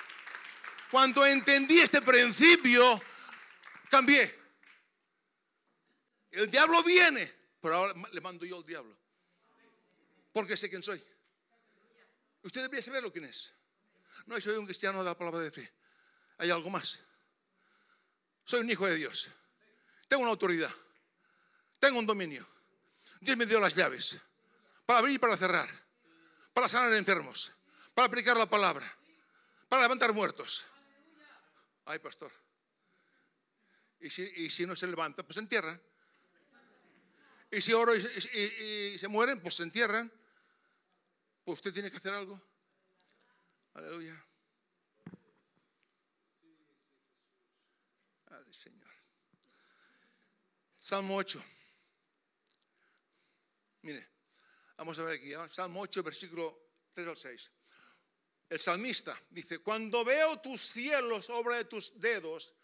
[0.91, 3.01] Cuando entendí este principio,
[3.91, 4.37] cambié.
[6.31, 8.97] El diablo viene, pero ahora le mando yo al diablo
[10.38, 11.05] porque sé quién soy.
[12.42, 13.53] Usted debería saber lo quién es.
[14.27, 15.68] No, soy un cristiano de la palabra de fe.
[16.37, 17.01] Hay algo más.
[18.44, 19.29] Soy un hijo de Dios.
[20.07, 20.70] Tengo una autoridad.
[21.81, 22.46] Tengo un dominio.
[23.20, 24.16] Dios me dio las llaves
[24.87, 25.68] para abrir y para cerrar,
[26.55, 27.51] para sanar enfermos,
[27.92, 28.87] para aplicar la palabra,
[29.68, 30.64] para levantar muertos.
[31.85, 32.31] Ay, pastor.
[33.98, 35.83] Y si, no se levanta, pues se entierran.
[37.51, 40.12] Y si oro y se mueren, pues se entierran.
[41.48, 42.38] ¿Usted tiene que hacer algo?
[43.72, 44.22] Aleluya.
[48.26, 48.90] Aleluya, Señor.
[50.78, 51.42] Salmo 8.
[53.80, 54.11] Mire,
[54.76, 55.32] vamos a ver aquí.
[55.32, 55.48] ¿eh?
[55.48, 57.52] Salmo 8, versículo 3 al 6.
[58.50, 62.54] El salmista dice, cuando veo tus cielos, obra de tus dedos,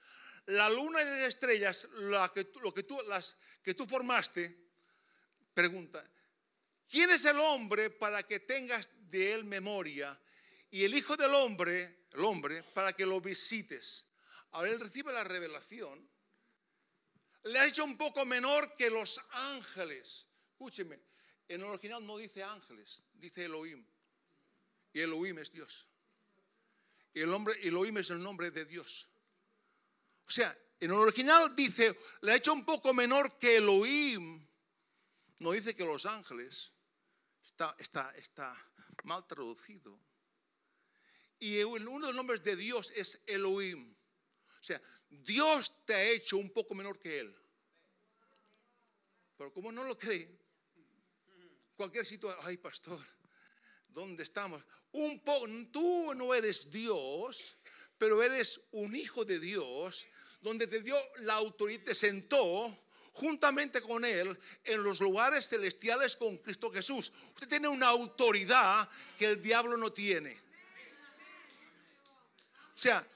[0.44, 2.44] la luna y las estrellas, lo que
[2.82, 4.54] tú, las que tú formaste,
[5.54, 6.06] pregunta,
[6.94, 10.16] ¿Quién es el hombre para que tengas de él memoria?
[10.70, 14.07] Y el Hijo del Hombre, el hombre, para que lo visites.
[14.52, 16.09] Ahora él recibe la revelación.
[17.42, 20.28] Le ha hecho un poco menor que los ángeles.
[20.52, 21.00] Escúcheme,
[21.48, 23.85] en el original no dice ángeles, dice Elohim.
[24.92, 25.88] Y Elohim es Dios.
[27.12, 29.09] Y el nombre Elohim es el nombre de Dios.
[30.28, 34.46] O sea, en el original dice, le ha hecho un poco menor que Elohim.
[35.40, 36.73] No dice que los ángeles
[37.78, 38.70] está, está,
[39.04, 39.98] mal traducido.
[41.38, 43.94] Y uno de los nombres de Dios es Elohim.
[44.60, 47.36] O sea, Dios te ha hecho un poco menor que Él.
[49.36, 50.38] Pero como no lo cree,
[51.76, 53.04] cualquier situación, ay pastor,
[53.88, 54.64] ¿dónde estamos?
[54.92, 57.56] Un poco, tú no eres Dios,
[57.98, 60.06] pero eres un hijo de Dios,
[60.40, 62.83] donde te dio la autoridad, te sentó
[63.14, 67.12] juntamente con Él en los lugares celestiales con Cristo Jesús.
[67.35, 70.37] Usted tiene una autoridad que el diablo no tiene.
[72.74, 73.07] O sea,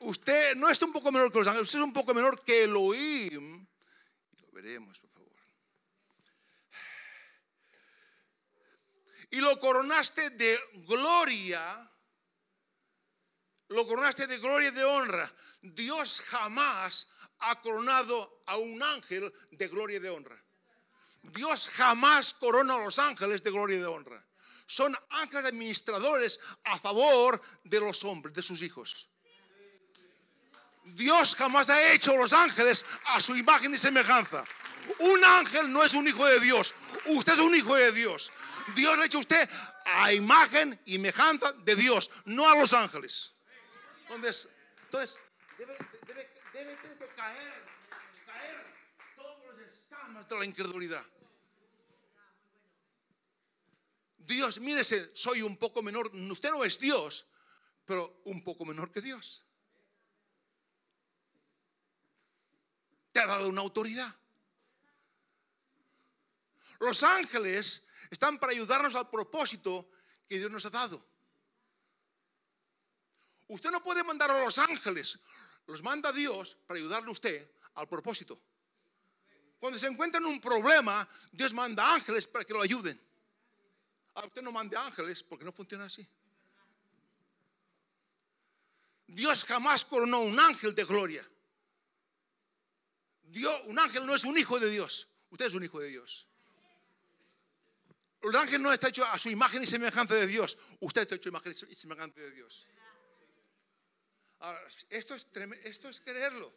[0.00, 2.64] usted no es un poco menor que los ángeles, usted es un poco menor que
[2.64, 3.64] Elohim.
[4.42, 5.32] Lo veremos, por favor.
[9.30, 11.88] Y lo coronaste de gloria.
[13.68, 15.32] Lo coronaste de gloria y de honra.
[15.62, 17.08] Dios jamás
[17.40, 20.42] ha coronado a un ángel de gloria y de honra.
[21.22, 24.24] Dios jamás corona a los ángeles de gloria y de honra.
[24.66, 29.08] Son ángeles administradores a favor de los hombres, de sus hijos.
[30.84, 34.44] Dios jamás ha hecho a los ángeles a su imagen y semejanza.
[34.98, 36.74] Un ángel no es un hijo de Dios.
[37.06, 38.32] Usted es un hijo de Dios.
[38.74, 39.50] Dios le ha hecho a usted
[39.84, 43.34] a imagen y semejanza de Dios, no a los ángeles.
[44.08, 44.48] Entonces,
[44.84, 45.20] entonces
[45.58, 45.76] debe,
[46.52, 46.76] debe
[47.20, 47.64] caer,
[48.24, 48.74] caer
[49.14, 51.04] todos los escamas de la incredulidad.
[54.18, 57.26] Dios, mírese, soy un poco menor, usted no es Dios,
[57.84, 59.44] pero un poco menor que Dios.
[63.12, 64.14] Te ha dado una autoridad.
[66.78, 69.90] Los ángeles están para ayudarnos al propósito
[70.26, 71.04] que Dios nos ha dado.
[73.48, 75.18] Usted no puede mandar a los ángeles,
[75.66, 78.40] los manda Dios para ayudarle a usted al propósito.
[79.58, 83.00] Cuando se encuentra en un problema, Dios manda ángeles para que lo ayuden.
[84.14, 86.06] A usted no mande ángeles porque no funciona así.
[89.06, 91.26] Dios jamás coronó un ángel de gloria.
[93.22, 95.08] Dios, un ángel no es un hijo de Dios.
[95.30, 96.26] Usted es un hijo de Dios.
[98.22, 100.58] El ángel no está hecho a su imagen y semejanza de Dios.
[100.80, 102.66] Usted está hecho a imagen y semejanza de Dios
[104.88, 105.28] esto es,
[105.64, 106.52] esto es creerlo.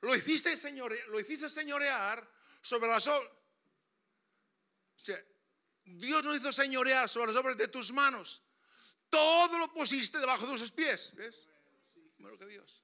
[0.00, 2.26] Lo hiciste, señore, lo hiciste señorear
[2.62, 3.30] sobre la sol.
[5.84, 8.42] Dios nos hizo señorear sobre las obras de tus manos.
[9.10, 11.14] Todo lo pusiste debajo de sus pies.
[11.14, 11.42] ¿Ves?
[12.18, 12.82] Mejor que Dios.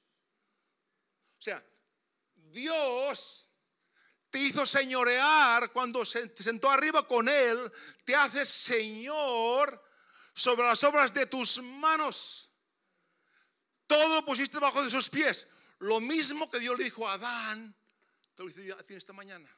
[1.39, 1.65] O sea,
[2.35, 3.49] Dios
[4.29, 7.73] te hizo señorear cuando se sentó arriba con Él,
[8.05, 9.83] te hace Señor
[10.35, 12.51] sobre las obras de tus manos.
[13.87, 15.47] Todo lo pusiste debajo de sus pies.
[15.81, 17.75] Lo mismo que Dios le dijo a Adán,
[18.35, 19.51] te lo dice esta mañana.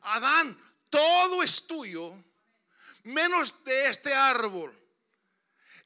[0.00, 0.58] Adán,
[0.90, 2.12] todo es tuyo,
[3.04, 4.76] menos de este árbol.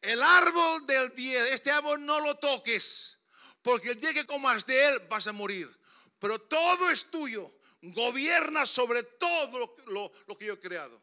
[0.01, 3.19] El árbol del día, este árbol no lo toques,
[3.61, 5.71] porque el día que comas de él vas a morir.
[6.19, 11.03] Pero todo es tuyo, gobierna sobre todo lo, lo que yo he creado.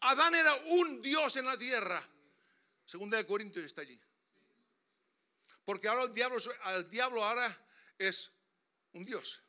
[0.00, 2.02] Adán era un Dios en la tierra.
[2.84, 4.00] Segunda de Corintios está allí.
[5.64, 6.12] Porque ahora el
[6.90, 7.66] diablo, ahora
[7.98, 8.32] es
[8.92, 9.42] un Dios.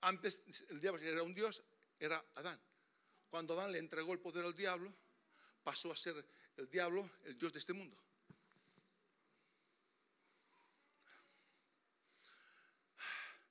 [0.00, 1.62] Antes el diablo era un Dios,
[2.00, 2.60] era Adán.
[3.28, 4.92] Cuando Adán le entregó el poder al diablo,
[5.62, 6.24] pasó a ser
[6.56, 7.96] el diablo, el Dios de este mundo.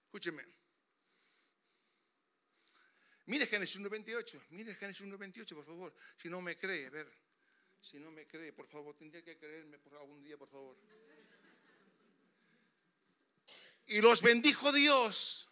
[0.05, 0.56] Escúcheme.
[3.27, 5.93] Mire Génesis 1.28, mire Génesis 1.28, por favor.
[6.17, 7.11] Si no me cree, a ver,
[7.81, 10.77] si no me cree, por favor, tendría que creerme por algún día, por favor.
[13.85, 15.49] Y los bendijo Dios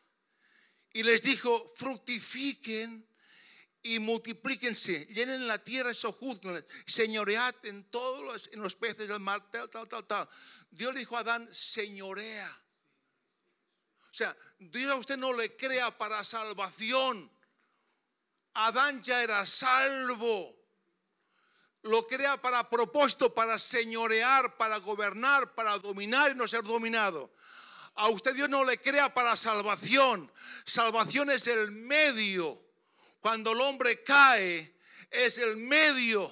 [0.93, 3.05] y les dijo, fructifiquen
[3.83, 9.19] y multiplíquense, llenen la tierra y sojuzguenla, señoread en todos los, en los peces del
[9.19, 10.29] mar, tal, tal, tal, tal.
[10.71, 12.49] Dios le dijo a Adán, señorea.
[13.99, 17.34] O sea, Dios a usted no le crea para salvación.
[18.55, 20.55] Adán ya era salvo.
[21.83, 27.31] Lo crea para propósito, para señorear, para gobernar, para dominar y no ser dominado.
[27.93, 30.31] A usted Dios no le crea para salvación.
[30.65, 32.59] Salvación es el medio
[33.19, 34.77] cuando el hombre cae,
[35.09, 36.31] es el medio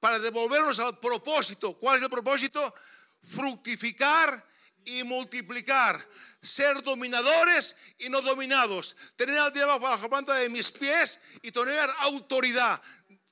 [0.00, 1.76] para devolvernos al propósito.
[1.76, 2.74] ¿Cuál es el propósito?
[3.22, 4.44] Fructificar
[4.86, 6.08] y multiplicar,
[6.40, 11.50] ser dominadores y no dominados, tener al diablo bajo la planta de mis pies y
[11.50, 12.80] tener autoridad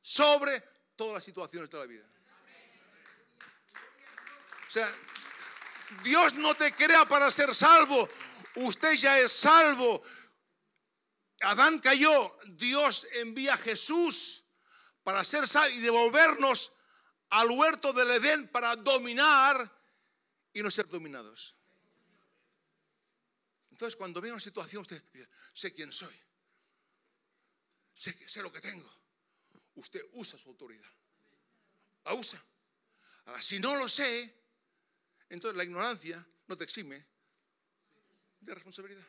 [0.02, 0.60] sobre
[0.96, 2.04] todas las situaciones de la vida.
[4.66, 4.92] O sea,
[6.02, 8.08] Dios no te crea para ser salvo,
[8.56, 10.02] usted ya es salvo.
[11.40, 14.44] Adán cayó, Dios envía a Jesús
[15.04, 16.72] para ser salvo y devolvernos
[17.30, 19.70] al huerto del Edén para dominar
[20.54, 21.54] y no ser dominados.
[23.70, 26.14] Entonces, cuando viene una situación, usted dice, sé quién soy,
[27.92, 28.88] sé, sé lo que tengo.
[29.74, 30.90] Usted usa su autoridad.
[32.04, 32.42] La usa.
[33.24, 34.32] Ahora, si no lo sé,
[35.28, 37.04] entonces la ignorancia no te exime
[38.40, 39.06] de responsabilidad.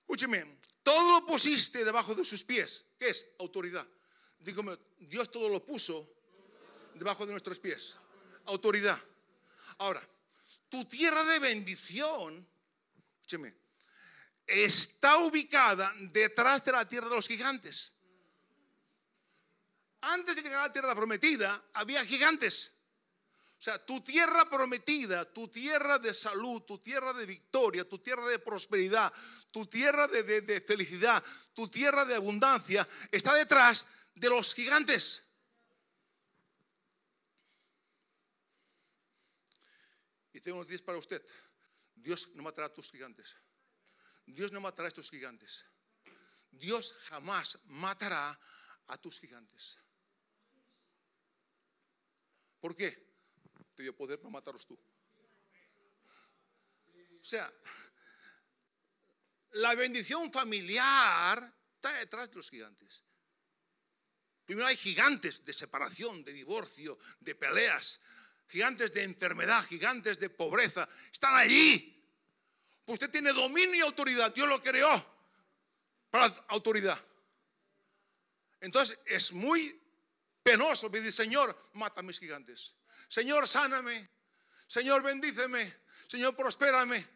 [0.00, 2.84] Escúcheme, todo lo pusiste debajo de sus pies.
[2.98, 3.26] ¿Qué es?
[3.38, 3.86] Autoridad.
[4.38, 6.14] Dígame, Dios todo lo puso
[6.94, 7.98] debajo de nuestros pies.
[8.48, 8.98] Autoridad.
[9.78, 10.02] Ahora,
[10.68, 12.46] tu tierra de bendición,
[13.16, 13.54] escúcheme,
[14.46, 17.94] está ubicada detrás de la tierra de los gigantes.
[20.00, 22.74] Antes de llegar a la tierra prometida, había gigantes.
[23.58, 28.26] O sea, tu tierra prometida, tu tierra de salud, tu tierra de victoria, tu tierra
[28.28, 29.12] de prosperidad,
[29.50, 35.24] tu tierra de, felicidad, tu tierra de abundancia, está detrás de los gigantes.
[40.32, 41.24] Y tengo días para usted.
[41.94, 43.36] Dios no matará a tus gigantes.
[44.26, 45.64] Dios no matará a estos gigantes.
[46.50, 48.38] Dios jamás matará
[48.86, 49.78] a tus gigantes.
[52.60, 53.08] ¿Por qué?
[53.78, 54.76] te dio poder para matarlos tú.
[57.20, 57.52] O sea,
[59.52, 63.04] la bendición familiar está detrás de los gigantes.
[64.44, 68.00] Primero hay gigantes de separación, de divorcio, de peleas,
[68.48, 70.88] gigantes de enfermedad, gigantes de pobreza.
[71.12, 71.94] Están allí.
[72.84, 74.32] Pues usted tiene dominio y autoridad.
[74.34, 75.04] Dios lo creó
[76.10, 76.98] para autoridad.
[78.60, 79.80] Entonces es muy
[80.42, 82.74] penoso pedir, Señor, mata a mis gigantes.
[83.08, 84.08] Señor, sáname.
[84.66, 85.74] Señor, bendíceme.
[86.08, 87.06] Señor, prospérame.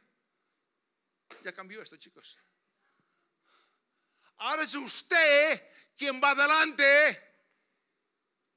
[1.42, 2.38] Ya cambió esto, chicos.
[4.36, 7.32] Ahora es usted quien va adelante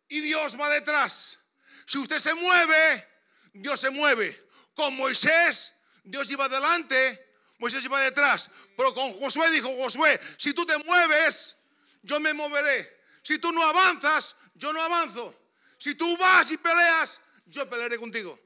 [0.07, 1.39] y Dios va detrás.
[1.86, 3.07] Si usted se mueve,
[3.53, 4.47] Dios se mueve.
[4.73, 5.73] Con Moisés,
[6.03, 8.49] Dios iba adelante, Moisés iba detrás.
[8.75, 11.55] Pero con Josué dijo, Josué, si tú te mueves,
[12.03, 13.01] yo me moveré.
[13.23, 15.33] Si tú no avanzas, yo no avanzo.
[15.77, 18.39] Si tú vas y peleas, yo pelearé contigo.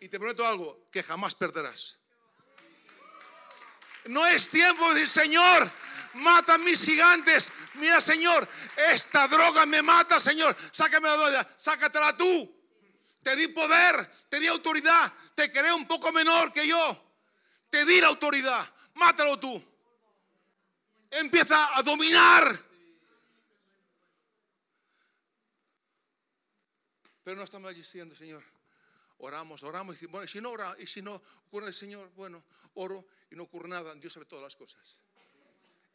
[0.00, 1.96] Y te prometo algo, que jamás perderás.
[4.04, 5.70] No es tiempo de decir, Señor,
[6.14, 7.50] mata a mis gigantes.
[7.74, 10.56] Mira, Señor, esta droga me mata, Señor.
[10.72, 12.56] Sácame la droga, sácatela tú.
[13.22, 17.04] Te di poder, te di autoridad, te creé un poco menor que yo.
[17.68, 19.62] Te di la autoridad, mátalo tú.
[21.10, 22.58] Empieza a dominar.
[27.22, 28.42] Pero no estamos diciendo, Señor,
[29.18, 32.42] oramos, oramos, y bueno, si no ora, y si no ocurre Señor, bueno,
[32.74, 35.00] oro y no ocurre nada, Dios sabe todas las cosas.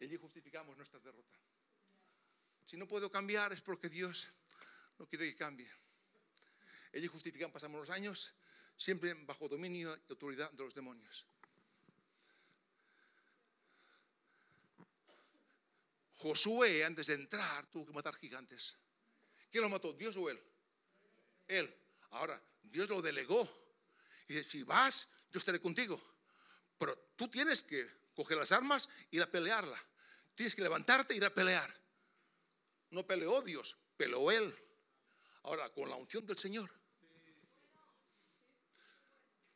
[0.04, 1.38] Allí justificamos nuestra derrota.
[2.66, 4.28] Si no puedo cambiar es porque Dios
[5.00, 5.70] no quiere que cambie.
[6.94, 8.34] Allí justificamos, pasamos los años
[8.76, 11.26] siempre bajo dominio y autoridad de los demonios.
[16.16, 18.76] Josué, antes de entrar, tuvo que matar gigantes.
[19.52, 19.94] ¿Quién lo mató?
[19.94, 20.40] ¿Dios o él?
[21.48, 21.74] Él.
[22.12, 23.50] Ahora, Dios lo delegó.
[24.28, 26.02] Y dice, si vas, yo estaré contigo.
[26.78, 29.82] Pero tú tienes que coger las armas y ir a pelearla.
[30.36, 31.74] Tienes que levantarte y ir a pelear.
[32.90, 34.56] No peleó Dios, peleó él.
[35.44, 36.72] Ahora, con la unción del Señor.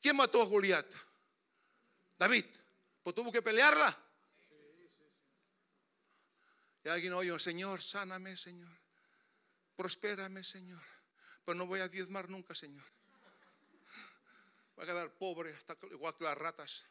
[0.01, 0.88] ¿Quién mató a Goliat?
[2.17, 2.45] David.
[3.03, 3.97] Pues tuvo que pelearla.
[6.84, 8.71] Y alguien oye, Señor, sáname, Señor.
[9.75, 10.82] Prospérame, Señor.
[11.45, 12.84] Pero no voy a diezmar nunca, Señor.
[14.75, 16.86] Voy a quedar pobre, hasta igual que las ratas.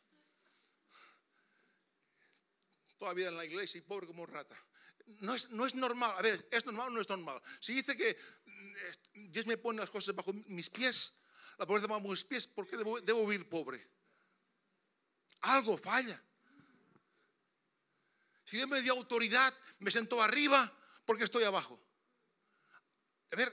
[2.98, 4.56] Todavía en la iglesia y pobre como rata.
[5.20, 6.14] No es, no es normal.
[6.16, 7.40] A ver, ¿es normal o no es normal?
[7.60, 11.14] Si dice que mm, Dios me pone las cosas bajo mis pies,
[11.58, 13.86] la pobreza bajo mis pies, ¿por qué debo, debo vivir pobre?
[15.42, 16.20] Algo falla.
[18.44, 20.72] Si Dios me dio autoridad, me sentó arriba,
[21.04, 21.80] porque estoy abajo?
[23.32, 23.52] A ver,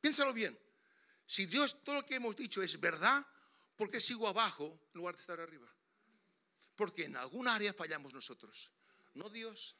[0.00, 0.58] piénsalo bien.
[1.26, 3.24] Si Dios, todo lo que hemos dicho es verdad,
[3.76, 5.72] ¿por qué sigo abajo en lugar de estar arriba?
[6.80, 8.72] Porque en algún área fallamos nosotros,
[9.12, 9.76] no Dios.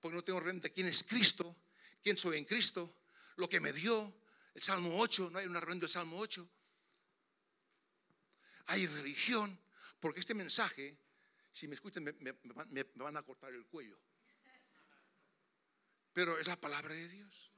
[0.00, 1.54] Porque no tengo renta quién es Cristo,
[2.02, 2.92] quién soy en Cristo,
[3.36, 4.12] lo que me dio,
[4.54, 6.50] el Salmo 8, no hay una renta del Salmo 8.
[8.66, 9.56] Hay religión,
[10.00, 10.98] porque este mensaje
[11.52, 12.34] si me escuchan, me,
[12.96, 14.00] van a cortar el cuello.
[16.12, 17.52] Pero es la palabra de Dios.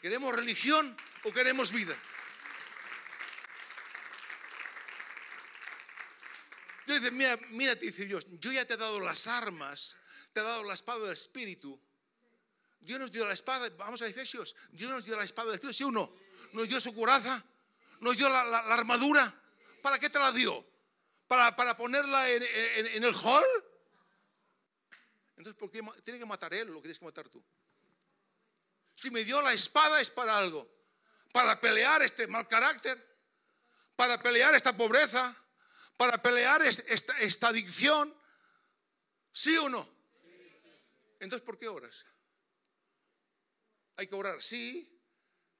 [0.00, 1.96] ¿Queremos religión o queremos vida?
[6.86, 9.96] Dios dice, mira, mira, te dice Dios, yo ya te he dado las armas,
[10.32, 11.80] te he dado la espada del Espíritu.
[12.80, 15.78] Dios nos dio la espada, vamos a Efesios, Dios nos dio la espada del Espíritu,
[15.78, 16.14] ¿sí o no?
[16.52, 17.44] Nos dio su coraza,
[18.00, 19.32] nos dio la armadura.
[19.82, 20.72] ¿Para qué te la dio?
[21.32, 23.44] para, ponerla en, el hall.
[25.36, 27.42] Entonces, ¿por qué tiene que matar él lo que tienes que matar tú?
[28.96, 30.68] Si me dio la espada es para algo.
[31.32, 33.02] Para pelear este mal carácter.
[33.96, 35.34] Para pelear esta pobreza.
[36.02, 38.12] Para pelear esta, adicción.
[39.32, 39.88] ¿Sí o no?
[41.20, 42.04] Entonces, ¿por qué oras?
[43.94, 45.00] Hay que orar, sí,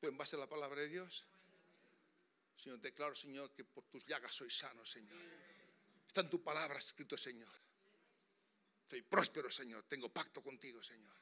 [0.00, 1.28] pero en base a la palabra de Dios.
[2.56, 5.16] Señor, declaro, Señor, que por tus llagas soy sano, Señor.
[6.08, 7.54] Está en tu palabra escrito, Señor.
[8.90, 9.84] Soy próspero, Señor.
[9.84, 11.14] Tengo pacto contigo, Señor.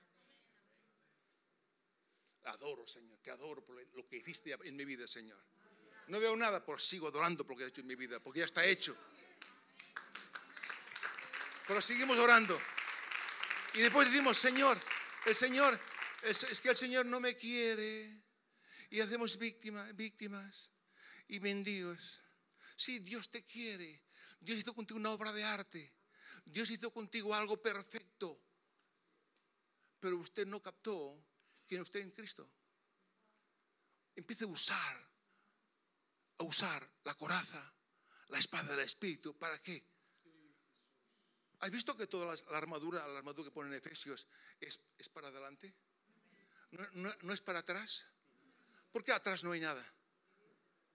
[2.44, 3.18] Adoro, Señor.
[3.18, 5.44] Te adoro por lo que hiciste en mi vida, Señor.
[6.10, 8.40] No veo nada, pero sigo adorando por lo que has hecho en mi vida, porque
[8.40, 8.96] ya está hecho.
[11.68, 12.60] Pero seguimos orando.
[13.74, 14.76] Y después decimos, Señor,
[15.24, 15.78] el Señor,
[16.22, 18.24] es, es que el Señor no me quiere.
[18.90, 20.72] Y hacemos víctimas, víctimas
[21.28, 22.18] y mendigos.
[22.74, 24.02] Sí, Dios te quiere,
[24.40, 25.94] Dios hizo contigo una obra de arte.
[26.44, 28.36] Dios hizo contigo algo perfecto.
[30.00, 31.24] Pero usted no captó
[31.68, 32.50] quién usted en Cristo.
[34.16, 35.09] Empiece a usar,
[36.40, 37.62] a usar la coraza,
[38.28, 39.36] la espada del Espíritu.
[39.38, 39.84] ¿Para qué?
[41.60, 44.26] ¿Has visto que toda la armadura, la armadura que ponen en Efesios
[44.58, 44.80] es,
[45.12, 45.74] para adelante?
[46.94, 48.06] ¿No, es para atrás?
[48.90, 49.84] ¿Por qué atrás no hay nada?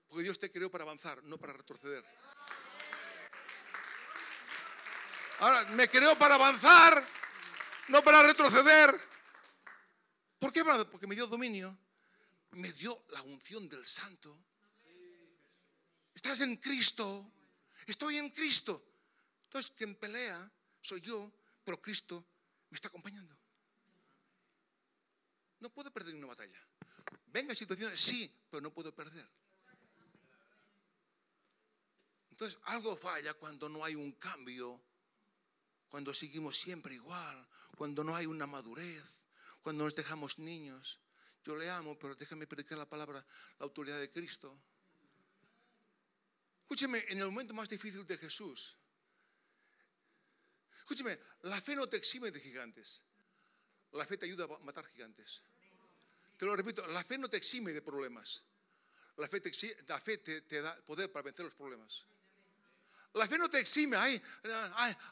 [0.08, 2.04] Porque Dios te creó para avanzar, no para retroceder.
[5.40, 7.08] Ahora, me creo para avanzar,
[7.90, 9.00] no para retroceder.
[10.40, 10.64] ¿Por qué?
[10.92, 11.78] Porque me dio dominio,
[12.52, 14.44] me dio la unción del santo.
[16.16, 17.32] Estás en Cristo,
[17.86, 18.84] estoy en Cristo.
[19.44, 20.50] Entonces, quien pelea
[20.82, 21.32] soy yo,
[21.64, 22.26] pero Cristo
[22.72, 23.38] me está acompañando.
[25.60, 26.60] No puedo perder una batalla.
[27.28, 29.30] Venga situaciones, sí, pero no puedo perder.
[32.32, 34.82] Entonces, algo falla cuando no hay un cambio
[35.96, 37.48] cuando seguimos siempre igual,
[37.78, 39.02] cuando no hay una madurez,
[39.62, 41.00] cuando nos dejamos niños.
[41.42, 43.26] Yo le amo, pero déjame predicar la palabra,
[43.60, 44.60] la autoridad de Cristo.
[46.66, 48.76] Escúcheme, en el momento más difícil de Jesús,
[50.80, 53.04] escúcheme, la fe no te exime de gigantes.
[53.92, 55.44] La fe te ayuda a matar gigantes.
[56.36, 58.44] Te lo repito, la fe no te exime de problemas.
[59.18, 62.04] La fe te, da poder para vencer los problemas.
[63.14, 64.22] La fe no te exime, ay,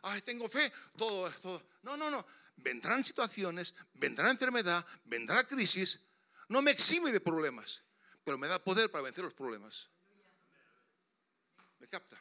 [0.01, 1.63] ay, tengo fe, todo, todo.
[1.83, 2.25] No, no, no.
[2.57, 5.99] Vendrán situaciones, vendrá enfermedad, vendrá crisis.
[6.49, 7.83] No me exime de problemas,
[8.23, 9.92] pero me da poder para vencer los problemas.
[11.93, 12.19] ¿Me capta?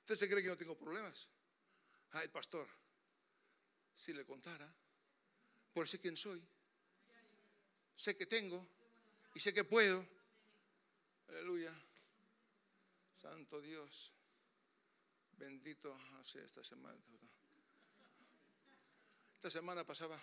[0.00, 1.26] ¿Usted se cree que no tengo problemas?
[2.10, 2.68] Ay, pastor,
[3.96, 4.70] si le contara,
[5.72, 6.46] por sé quién soy,
[7.96, 8.68] sé que tengo
[9.34, 10.06] y sé que puedo.
[11.28, 11.74] Aleluya.
[13.22, 14.12] Santo Dios.
[15.38, 17.00] Bendito hace esta semana.
[19.32, 20.20] Esta semana pasaba,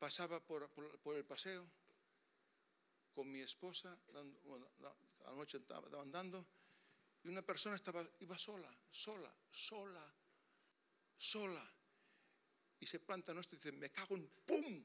[0.00, 0.68] pasaba por,
[1.16, 1.64] el paseo
[3.14, 6.44] con mi esposa, a la noche estaba andando,
[7.24, 7.80] y una persona
[8.20, 10.14] iba sola, sola, sola,
[11.16, 11.72] sola.
[12.80, 14.84] Y se planta nuestro y dice, me cago en pum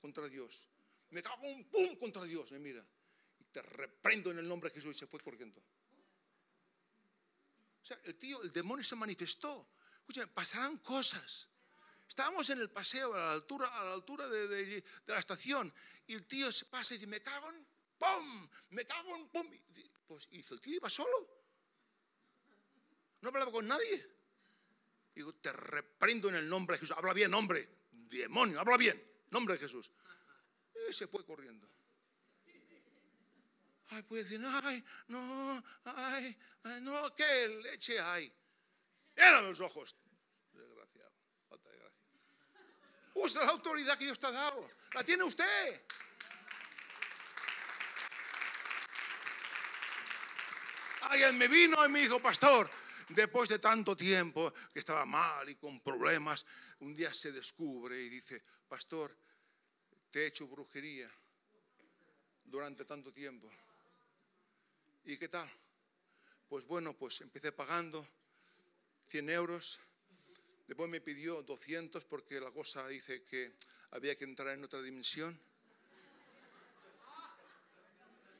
[0.00, 0.68] contra Dios.
[1.10, 2.52] Me cago en pum contra Dios.
[2.52, 2.84] Me mira.
[3.40, 5.58] Y te reprendo en el nombre de Jesús y se fue corriendo.
[7.82, 9.66] O sea, el tío, el demonio se manifestó.
[10.00, 11.48] Escúchame, pasarán cosas.
[12.06, 15.72] Estábamos en el paseo a la altura, a la altura de, la estación
[16.06, 17.66] y el tío se pasa y dice, me cago en
[17.96, 19.50] pum, me cago en pum.
[20.12, 21.26] Pues hizo, el tío iba solo.
[23.22, 24.06] No hablaba con nadie.
[25.14, 26.94] Digo, te reprendo en el nombre de Jesús.
[26.98, 27.66] Habla bien, hombre.
[27.90, 29.02] Demonio, habla bien.
[29.30, 29.90] Nombre de Jesús.
[30.86, 31.66] Y se fue corriendo.
[33.88, 38.30] Ay, puede decir, ay, no, ay, ay, no, qué leche hay.
[39.16, 39.96] Eran los ojos.
[40.52, 41.12] Desgraciado,
[41.48, 42.06] falta de gracia.
[43.14, 44.68] Usa la autoridad que Dios te ha dado.
[44.92, 45.86] La tiene usted.
[51.02, 52.70] Alguien me vino y me dijo, pastor,
[53.08, 56.46] después de tanto tiempo que estaba mal y con problemas,
[56.80, 59.16] un día se descubre y dice, pastor,
[60.10, 61.10] te he hecho brujería
[62.44, 63.50] durante tanto tiempo.
[65.04, 65.50] ¿Y qué tal?
[66.48, 68.06] Pues bueno, pues empecé pagando
[69.08, 69.80] 100 euros.
[70.68, 73.54] Después me pidió 200 porque la cosa dice que
[73.90, 75.38] había que entrar en otra dimensión.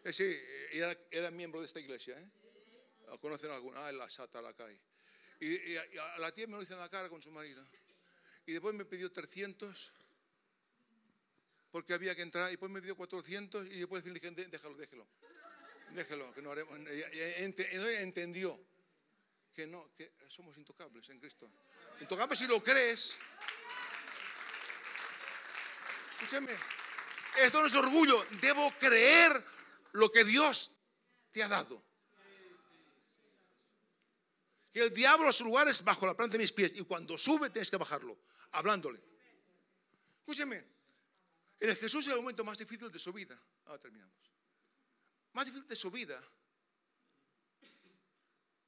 [0.04, 0.36] Eh, sí,
[0.72, 2.18] era, era miembro de esta iglesia.
[2.18, 2.41] ¿eh?
[3.20, 3.86] ¿Conocen alguna?
[3.86, 4.78] Ah, la sata la cae.
[5.40, 7.66] Y, a la tía me lo dice en la cara con su marido.
[8.46, 9.92] Y después me pidió 300
[11.70, 12.48] porque había que entrar.
[12.48, 15.06] Y después me pidió 400 y después le dije, déjalo, déjelo.
[15.90, 16.78] Déjelo, que no haremos.
[18.00, 18.58] entendió
[19.52, 21.50] que no, que somos intocables en Cristo.
[22.00, 23.16] Intocables si lo crees.
[26.12, 26.52] Escúcheme,
[27.38, 28.24] esto no es orgullo.
[28.40, 29.44] Debo creer
[29.92, 30.72] lo que Dios
[31.32, 31.91] te ha dado
[34.72, 37.18] que el diablo a su lugar es bajo la planta de mis pies y cuando
[37.18, 38.18] sube tienes que bajarlo,
[38.52, 39.02] hablándole.
[40.20, 40.64] Escúcheme,
[41.60, 43.40] el Jesús es el momento más difícil de su vida.
[43.66, 44.16] Ahora terminamos.
[45.34, 46.22] Más difícil de su vida.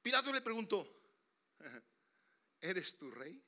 [0.01, 0.87] Pilato le preguntó,
[2.61, 3.43] ¿eres tu rey?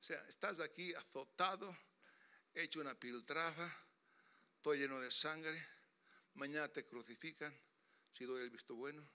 [0.00, 1.76] O sea, estás aquí azotado,
[2.52, 3.72] hecho una piltrafa,
[4.60, 5.64] todo lleno de sangre,
[6.34, 7.56] mañana te crucifican,
[8.12, 9.08] si doy el visto bueno.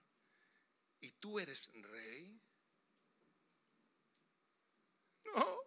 [1.02, 2.40] ¿Y tú eres rey?
[5.26, 5.60] No.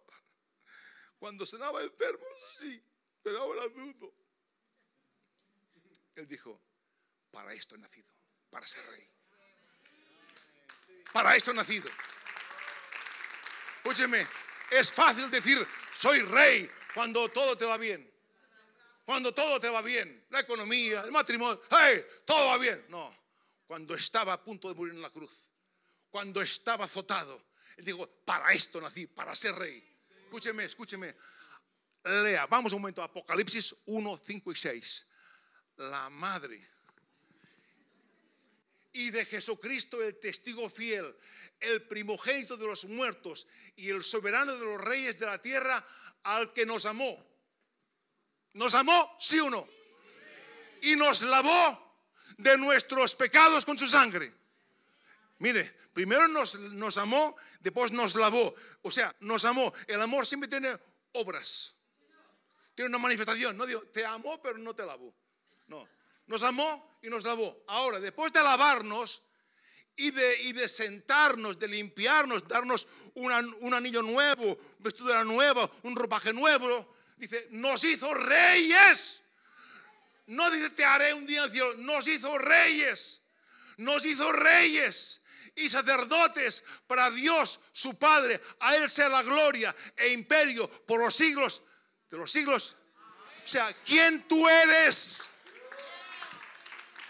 [1.19, 2.25] Cuando cenaba enfermo,
[2.59, 2.81] sí,
[3.21, 4.13] pero ahora dudo.
[6.15, 6.61] Él dijo,
[7.31, 8.07] para esto he nacido,
[8.49, 9.09] para ser rey.
[11.11, 11.89] Para esto he nacido.
[13.77, 14.25] Escúcheme,
[14.71, 15.65] es fácil decir,
[15.99, 18.09] soy rey cuando todo te va bien.
[19.03, 22.85] Cuando todo te va bien, la economía, el matrimonio, hey, todo va bien.
[22.89, 23.13] No,
[23.67, 25.49] cuando estaba a punto de morir en la cruz,
[26.09, 27.43] cuando estaba azotado.
[27.77, 29.83] Él dijo, para esto nací, para ser rey.
[30.23, 31.15] Escúcheme, escúcheme.
[32.03, 35.05] Lea, vamos un momento, Apocalipsis 1, 5 y 6.
[35.77, 36.75] La madre
[38.95, 41.13] y de Jesucristo el testigo fiel,
[41.59, 43.45] el primogénito de los muertos
[43.75, 45.85] y el soberano de los reyes de la tierra,
[46.23, 47.21] al que nos amó.
[48.53, 49.17] ¿Nos amó?
[49.19, 49.67] ¿Sí o no?
[50.81, 51.84] Y nos lavó
[52.37, 54.33] de nuestros pecados con su sangre.
[55.39, 58.53] Mire, primero nos, nos amó, después nos lavó.
[58.81, 59.73] O sea, nos amó.
[59.87, 60.77] El amor siempre tiene
[61.13, 61.75] obras.
[62.73, 63.57] Tiene una manifestación.
[63.57, 65.13] No digo, te amó, pero no te lavó.
[65.67, 65.87] No.
[66.27, 67.63] Nos amó y nos lavó.
[67.67, 69.21] Ahora, después de lavarnos
[69.95, 76.33] y de, y de sentarnos, de limpiarnos, darnos un anillo nuevo, vestidura nueva, un ropaje
[76.33, 79.23] nuevo, dice, nos hizo reyes
[80.27, 83.21] no dice te haré un día en el cielo, nos hizo reyes.
[83.77, 85.21] Nos hizo reyes
[85.55, 88.41] y sacerdotes para Dios, su Padre.
[88.59, 91.61] A Él sea la gloria e imperio por los siglos
[92.09, 92.77] de los siglos.
[93.43, 95.17] O sea, ¿quién tú eres?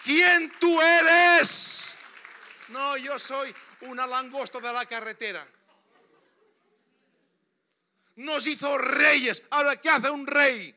[0.03, 1.93] ¿Quién tú eres?
[2.69, 5.47] No, yo soy una langosta de la carretera.
[8.17, 9.43] Nos hizo reyes.
[9.49, 10.75] Ahora, ¿qué hace un rey?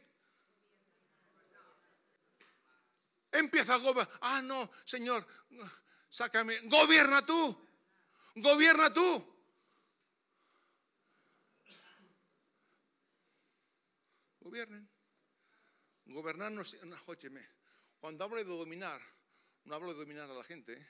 [3.39, 4.19] Empieza a gobernar.
[4.21, 5.27] Ah, no, Señor,
[6.11, 6.59] sácame.
[6.65, 7.69] Gobierna tú.
[8.35, 9.39] Gobierna tú.
[14.41, 14.89] Gobiernen.
[16.07, 16.63] Gobernar no,
[17.07, 17.47] óyeme,
[18.01, 19.01] Cuando hablo de dominar,
[19.65, 20.73] no hablo de dominar a la gente.
[20.73, 20.87] ¿eh?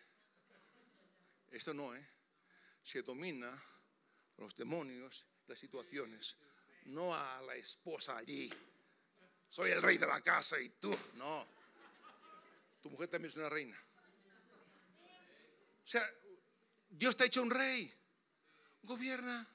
[1.51, 2.09] Esto no, ¿eh?
[2.85, 3.51] Se domina
[4.37, 6.37] los demonios, las situaciones,
[6.85, 8.49] no a la esposa allí.
[9.49, 11.58] Soy el rey de la casa y tú, no.
[12.89, 13.76] Mujer también es una reina.
[15.84, 16.09] O sea,
[16.91, 17.93] Dios te ha hecho un rey.
[18.82, 19.47] Gobierna.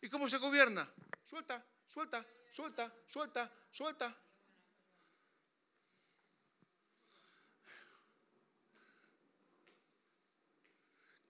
[0.00, 0.88] ¿Y cómo se gobierna?
[1.24, 4.16] Suelta, suelta, suelta, suelta, suelta.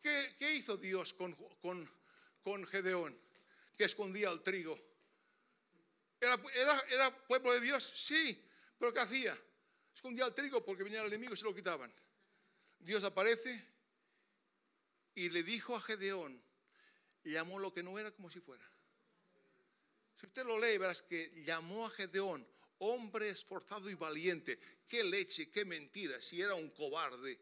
[0.00, 1.34] ¿Qué, hizo Dios con,
[2.42, 3.18] con, Gedeón,
[3.76, 4.78] que escondía el trigo?
[6.20, 6.40] ¿Era,
[6.88, 7.92] ¿Era, pueblo de Dios?
[7.94, 8.42] Sí,
[8.78, 9.38] pero ¿qué hacía?
[9.98, 11.92] Escondía el trigo porque venía el enemigo y se lo quitaban.
[12.78, 13.60] Dios aparece
[15.16, 16.40] y le dijo a Gedeón,
[17.24, 18.64] llamó lo que no era como si fuera.
[20.14, 22.46] Si usted lo lee, verás que llamó a Gedeón
[22.78, 24.60] hombre esforzado y valiente.
[24.86, 27.36] Qué leche, qué mentira, si era un cobarde.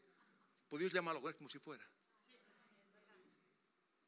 [0.71, 0.93] Pues Dios
[1.37, 1.87] como si fuera.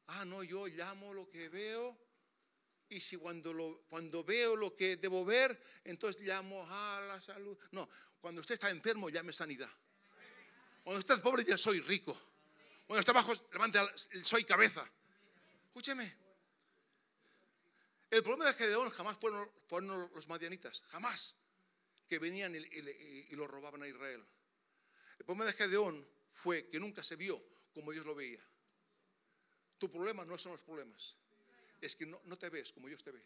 [0.07, 1.95] Ah, no, yo llamo lo que veo.
[2.89, 7.57] Y si cuando, cuando veo lo que debo ver, entonces llamo a la salud.
[7.71, 7.87] No,
[8.19, 9.69] cuando usted está enfermo, llame sanidad.
[10.83, 12.19] Cuando usted es pobre, ya soy rico.
[12.87, 13.79] Cuando está bajo, levante
[14.23, 14.89] soy cabeza.
[15.67, 16.17] Escúcheme.
[18.09, 21.35] El problema de Gedeón jamás fueron, fueron los madianitas, jamás
[22.07, 24.25] que venían y, y, lo robaban a Israel.
[25.19, 27.39] El problema de Gedeón fue que nunca se vio
[27.71, 28.43] como Dios lo veía.
[29.77, 31.15] Tu problema no son los problemas,
[31.81, 33.23] es que no, te ves como Dios te ve.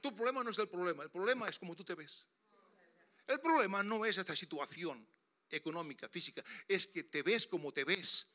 [0.00, 2.26] Tu problema no es el problema, el problema es como tú te ves.
[3.26, 5.06] El problema no es esta situación
[5.50, 8.26] económica, física, es que te ves como te ves.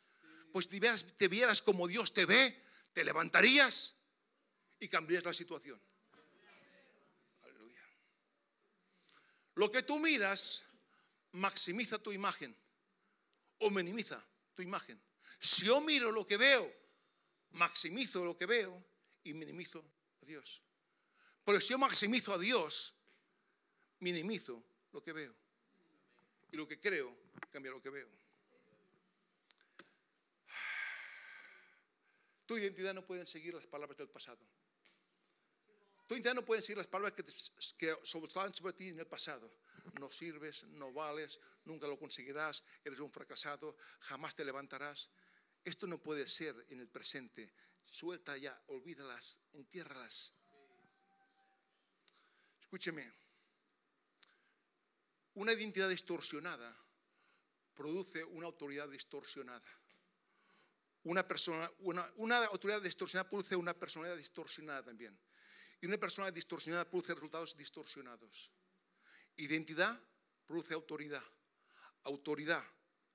[0.51, 2.63] Pues si te vieras como Dios te ve,
[2.93, 3.95] te levantarías
[4.79, 5.81] y cambiarías la situación.
[7.43, 7.81] Aleluya.
[9.55, 10.63] Lo que tú miras
[11.33, 12.55] maximiza tu imagen
[13.59, 14.23] o minimiza
[14.55, 15.01] tu imagen.
[15.39, 16.73] Si yo miro lo que veo,
[17.51, 18.96] maximizo lo que veo
[19.29, 19.83] y minimizo
[20.21, 20.61] a Dios.
[21.43, 22.93] Pero si yo maximizo a Dios,
[23.99, 25.33] minimizo lo que veo.
[26.51, 27.15] Y lo que creo
[27.51, 28.09] cambia lo que veo.
[32.45, 34.39] Tu identidad no puede seguir las palabras del pasado.
[36.07, 37.25] Tu identidad no puede seguir las palabras que,
[37.77, 39.51] que estaban sobre ti en el pasado.
[39.99, 45.09] No sirves, no vales, nunca lo conseguirás, eres un fracasado, jamás te levantarás.
[45.65, 47.51] Esto no puede ser en el presente.
[47.87, 50.33] Suelta ya, olvídalas, entiérralas.
[52.59, 53.11] Escúcheme.
[55.35, 56.75] Una identidad distorsionada
[57.73, 59.65] produce una autoridad distorsionada.
[61.03, 65.17] Una, persona, una, autoridad distorsionada produce una personalidad distorsionada también.
[65.79, 68.51] Y una personalidad distorsionada produce resultados distorsionados.
[69.37, 69.97] Identidad
[70.45, 71.23] produce autoridad.
[72.03, 72.63] Autoridad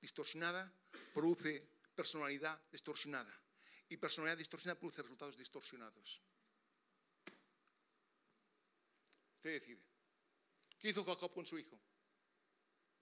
[0.01, 0.73] distorsionada
[1.13, 3.42] produce personalidad distorsionada.
[3.93, 6.19] Y personalidad distorsionada produce resultados distorsionados.
[9.35, 9.85] Usted decide.
[10.79, 11.79] ¿Qué hizo Jacob con su hijo?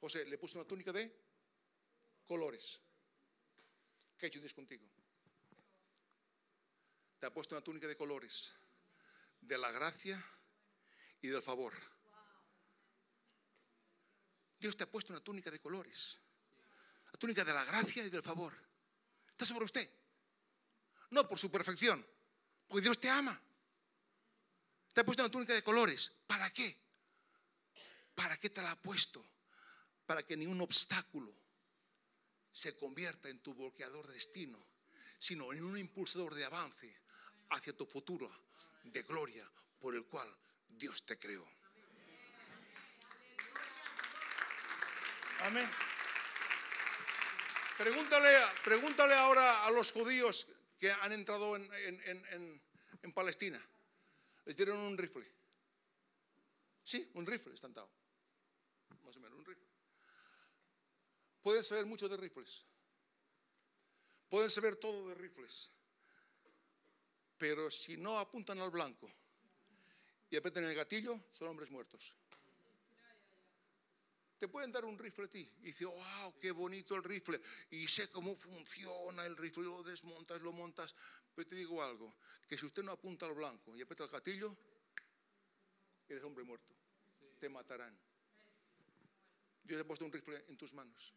[0.01, 1.17] José le puso una túnica de
[2.25, 2.81] colores.
[4.17, 4.85] ¿Qué ha hecho Dios contigo?
[7.19, 8.53] Te ha puesto una túnica de colores.
[9.39, 10.21] De la gracia
[11.21, 11.73] y del favor.
[14.59, 16.19] Dios te ha puesto una túnica de colores.
[17.13, 18.71] La túnica de la gracia y del favor
[19.45, 20.00] sobre usted.
[21.11, 22.05] No por su perfección,
[22.67, 23.39] porque Dios te ama.
[24.93, 26.11] Te ha puesto una túnica de colores.
[26.27, 26.75] ¿Para qué?
[28.15, 29.25] ¿Para qué te la ha puesto?
[30.05, 31.33] Para que ningún obstáculo
[32.51, 34.57] se convierta en tu bloqueador de destino,
[35.19, 36.93] sino en un impulsador de avance
[37.49, 38.29] hacia tu futuro
[38.83, 39.49] de gloria
[39.79, 40.27] por el cual
[40.67, 41.47] Dios te creó.
[45.41, 45.69] Amén.
[47.77, 48.29] Pregúntale,
[48.63, 50.47] pregúntale ahora a los judíos
[50.81, 53.61] que han entrado en, Palestina.
[54.45, 55.31] Les dieron un rifle.
[56.81, 57.91] Sí, un rifle están dado.
[59.03, 59.67] Más o menos, un rifle.
[61.43, 62.65] Pueden saber mucho de rifles.
[64.27, 65.69] pueden saber todo de rifles,
[67.37, 69.11] pero si no apuntan al blanco
[70.31, 72.15] y apretan el gatillo, son hombres muertos.
[74.41, 77.39] Te pueden dar un rifle a ti y dices, wow, qué bonito el rifle.
[77.69, 80.95] Y sé cómo funciona el rifle, lo desmontas, lo montas.
[81.35, 82.11] Pero te digo algo,
[82.47, 84.57] que si usted no apunta al blanco y aprieta el gatillo,
[86.09, 86.73] eres hombre muerto.
[87.39, 87.95] Te matarán.
[89.61, 91.13] Dios ha puesto un rifle en tus manos.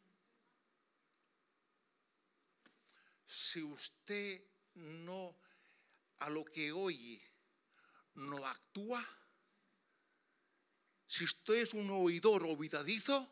[3.26, 4.44] Si usted
[4.74, 5.34] no
[6.18, 7.22] a lo que oye
[8.16, 9.02] no actúa,
[11.14, 13.30] si usted es un oidor olvidadizo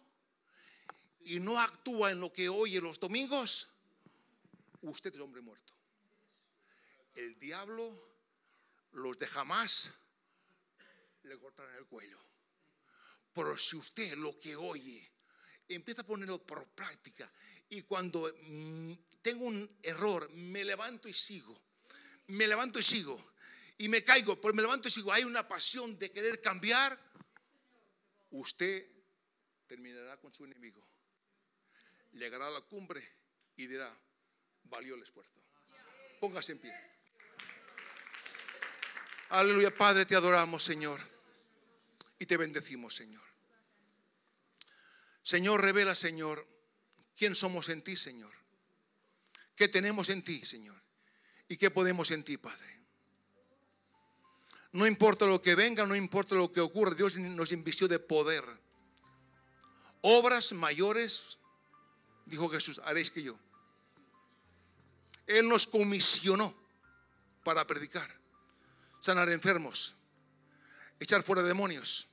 [1.25, 3.69] y no actúa en lo que oye los domingos,
[4.83, 5.75] usted es hombre muerto.
[7.17, 8.17] El diablo,
[8.93, 9.91] los de jamás,
[11.25, 12.19] le cortarán el cuello.
[13.35, 15.11] Pero si usted lo que oye
[15.69, 17.33] empieza a ponerlo por práctica
[17.69, 21.61] y cuando mm, tengo un error, me levanto y sigo,
[22.29, 23.33] me levanto y sigo
[23.79, 26.97] y me caigo, pero me levanto y sigo, hay una pasión de querer cambiar,
[28.33, 28.87] usted
[29.67, 30.87] terminará con su enemigo.
[32.13, 33.03] Llegará a la cumbre
[33.57, 33.97] y dirá,
[34.65, 35.41] valió el esfuerzo.
[36.21, 36.75] Póngase en pie.
[39.31, 41.01] Aleluya, Padre, te adoramos, Señor.
[42.19, 43.25] Y te bendecimos, Señor.
[45.23, 46.47] Señor, revela, Señor,
[47.17, 48.33] quién somos en ti, Señor.
[49.57, 50.81] ¿Qué tenemos en ti, Señor?
[51.49, 52.82] ¿Y qué podemos en ti, Padre?
[54.73, 58.43] No importa lo que venga, no importa lo que ocurra, Dios nos invistió de poder.
[60.01, 61.39] Obras mayores,
[62.25, 63.39] dijo Jesús, haréis que yo.
[65.27, 66.55] Él nos comisionó
[67.45, 68.11] para predicar,
[69.01, 69.95] sanar enfermos,
[70.99, 72.09] echar fuera demonios.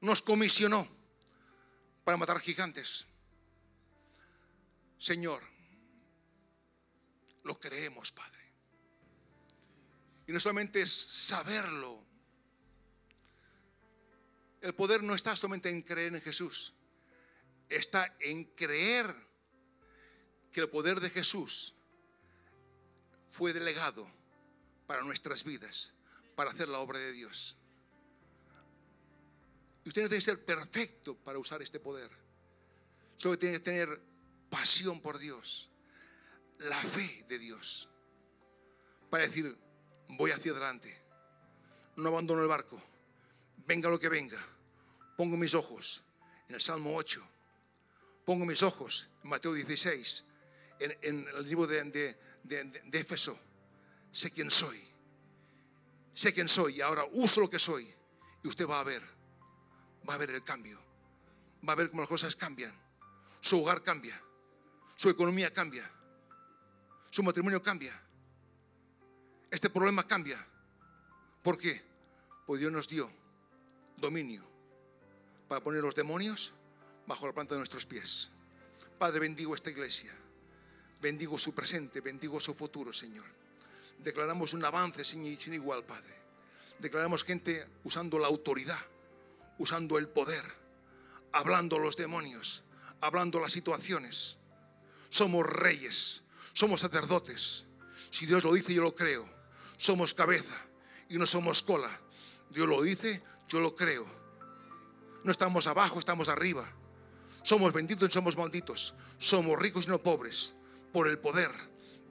[0.00, 0.88] Nos comisionó
[2.04, 3.06] para matar gigantes.
[4.98, 5.42] Señor,
[7.44, 8.39] lo creemos, Padre.
[10.30, 12.04] Y no solamente es saberlo.
[14.60, 16.72] El poder no está solamente en creer en Jesús.
[17.68, 19.12] Está en creer
[20.52, 21.74] que el poder de Jesús
[23.28, 24.08] fue delegado
[24.86, 25.94] para nuestras vidas,
[26.36, 27.56] para hacer la obra de Dios.
[29.84, 32.08] Y usted no tiene que ser perfecto para usar este poder.
[33.16, 34.00] Solo tiene que tener
[34.48, 35.70] pasión por Dios,
[36.58, 37.88] la fe de Dios,
[39.10, 39.58] para decir,
[40.16, 40.96] voy hacia adelante.
[41.96, 42.80] No abandono el barco.
[43.66, 44.38] Venga lo que venga.
[45.16, 46.02] Pongo mis ojos
[46.48, 47.26] en el Salmo 8.
[48.24, 50.24] Pongo mis ojos en Mateo 16.
[50.80, 53.38] En, el libro de, de, de, Éfeso.
[54.12, 54.80] Sé quién soy.
[56.14, 57.92] Sé quién soy y ahora uso lo que soy.
[58.42, 59.02] Y usted va a ver.
[60.08, 60.80] Va a ver el cambio.
[61.68, 62.72] Va a ver cómo las cosas cambian.
[63.40, 64.20] Su hogar cambia.
[64.96, 65.90] Su economía cambia.
[67.10, 68.09] Su matrimonio cambia
[69.50, 70.44] este problema cambia.
[71.42, 71.82] ¿Por qué?
[72.46, 73.10] Pues Dios nos dio
[73.96, 74.44] dominio
[75.48, 76.52] para poner los demonios
[77.06, 78.30] bajo la planta de nuestros pies.
[78.98, 80.14] Padre, bendigo esta iglesia.
[81.00, 83.24] Bendigo su presente, bendigo su futuro, Señor.
[83.98, 86.14] Declaramos un avance sin, igual, Padre.
[86.78, 88.78] Declaramos gente usando la autoridad,
[89.58, 90.44] usando el poder,
[91.32, 92.62] hablando a los demonios,
[93.00, 94.36] hablando las situaciones.
[95.08, 96.22] Somos reyes,
[96.52, 97.64] somos sacerdotes.
[98.10, 99.39] Si Dios lo dice, yo lo creo
[99.80, 100.54] somos cabeza
[101.08, 101.90] y no somos cola.
[102.50, 104.06] Dios lo dice, yo lo creo.
[105.24, 106.70] No estamos abajo, estamos arriba.
[107.42, 108.94] Somos benditos y somos malditos.
[109.18, 110.54] Somos ricos y no pobres
[110.92, 111.50] por el poder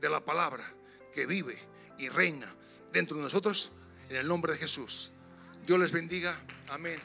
[0.02, 0.74] de la palabra
[1.14, 1.58] que vive
[2.00, 2.48] y reina
[2.92, 3.72] dentro de nosotros
[4.10, 5.12] en el nombre de Jesús.
[5.66, 6.36] Dios les bendiga.
[6.70, 7.00] Amén.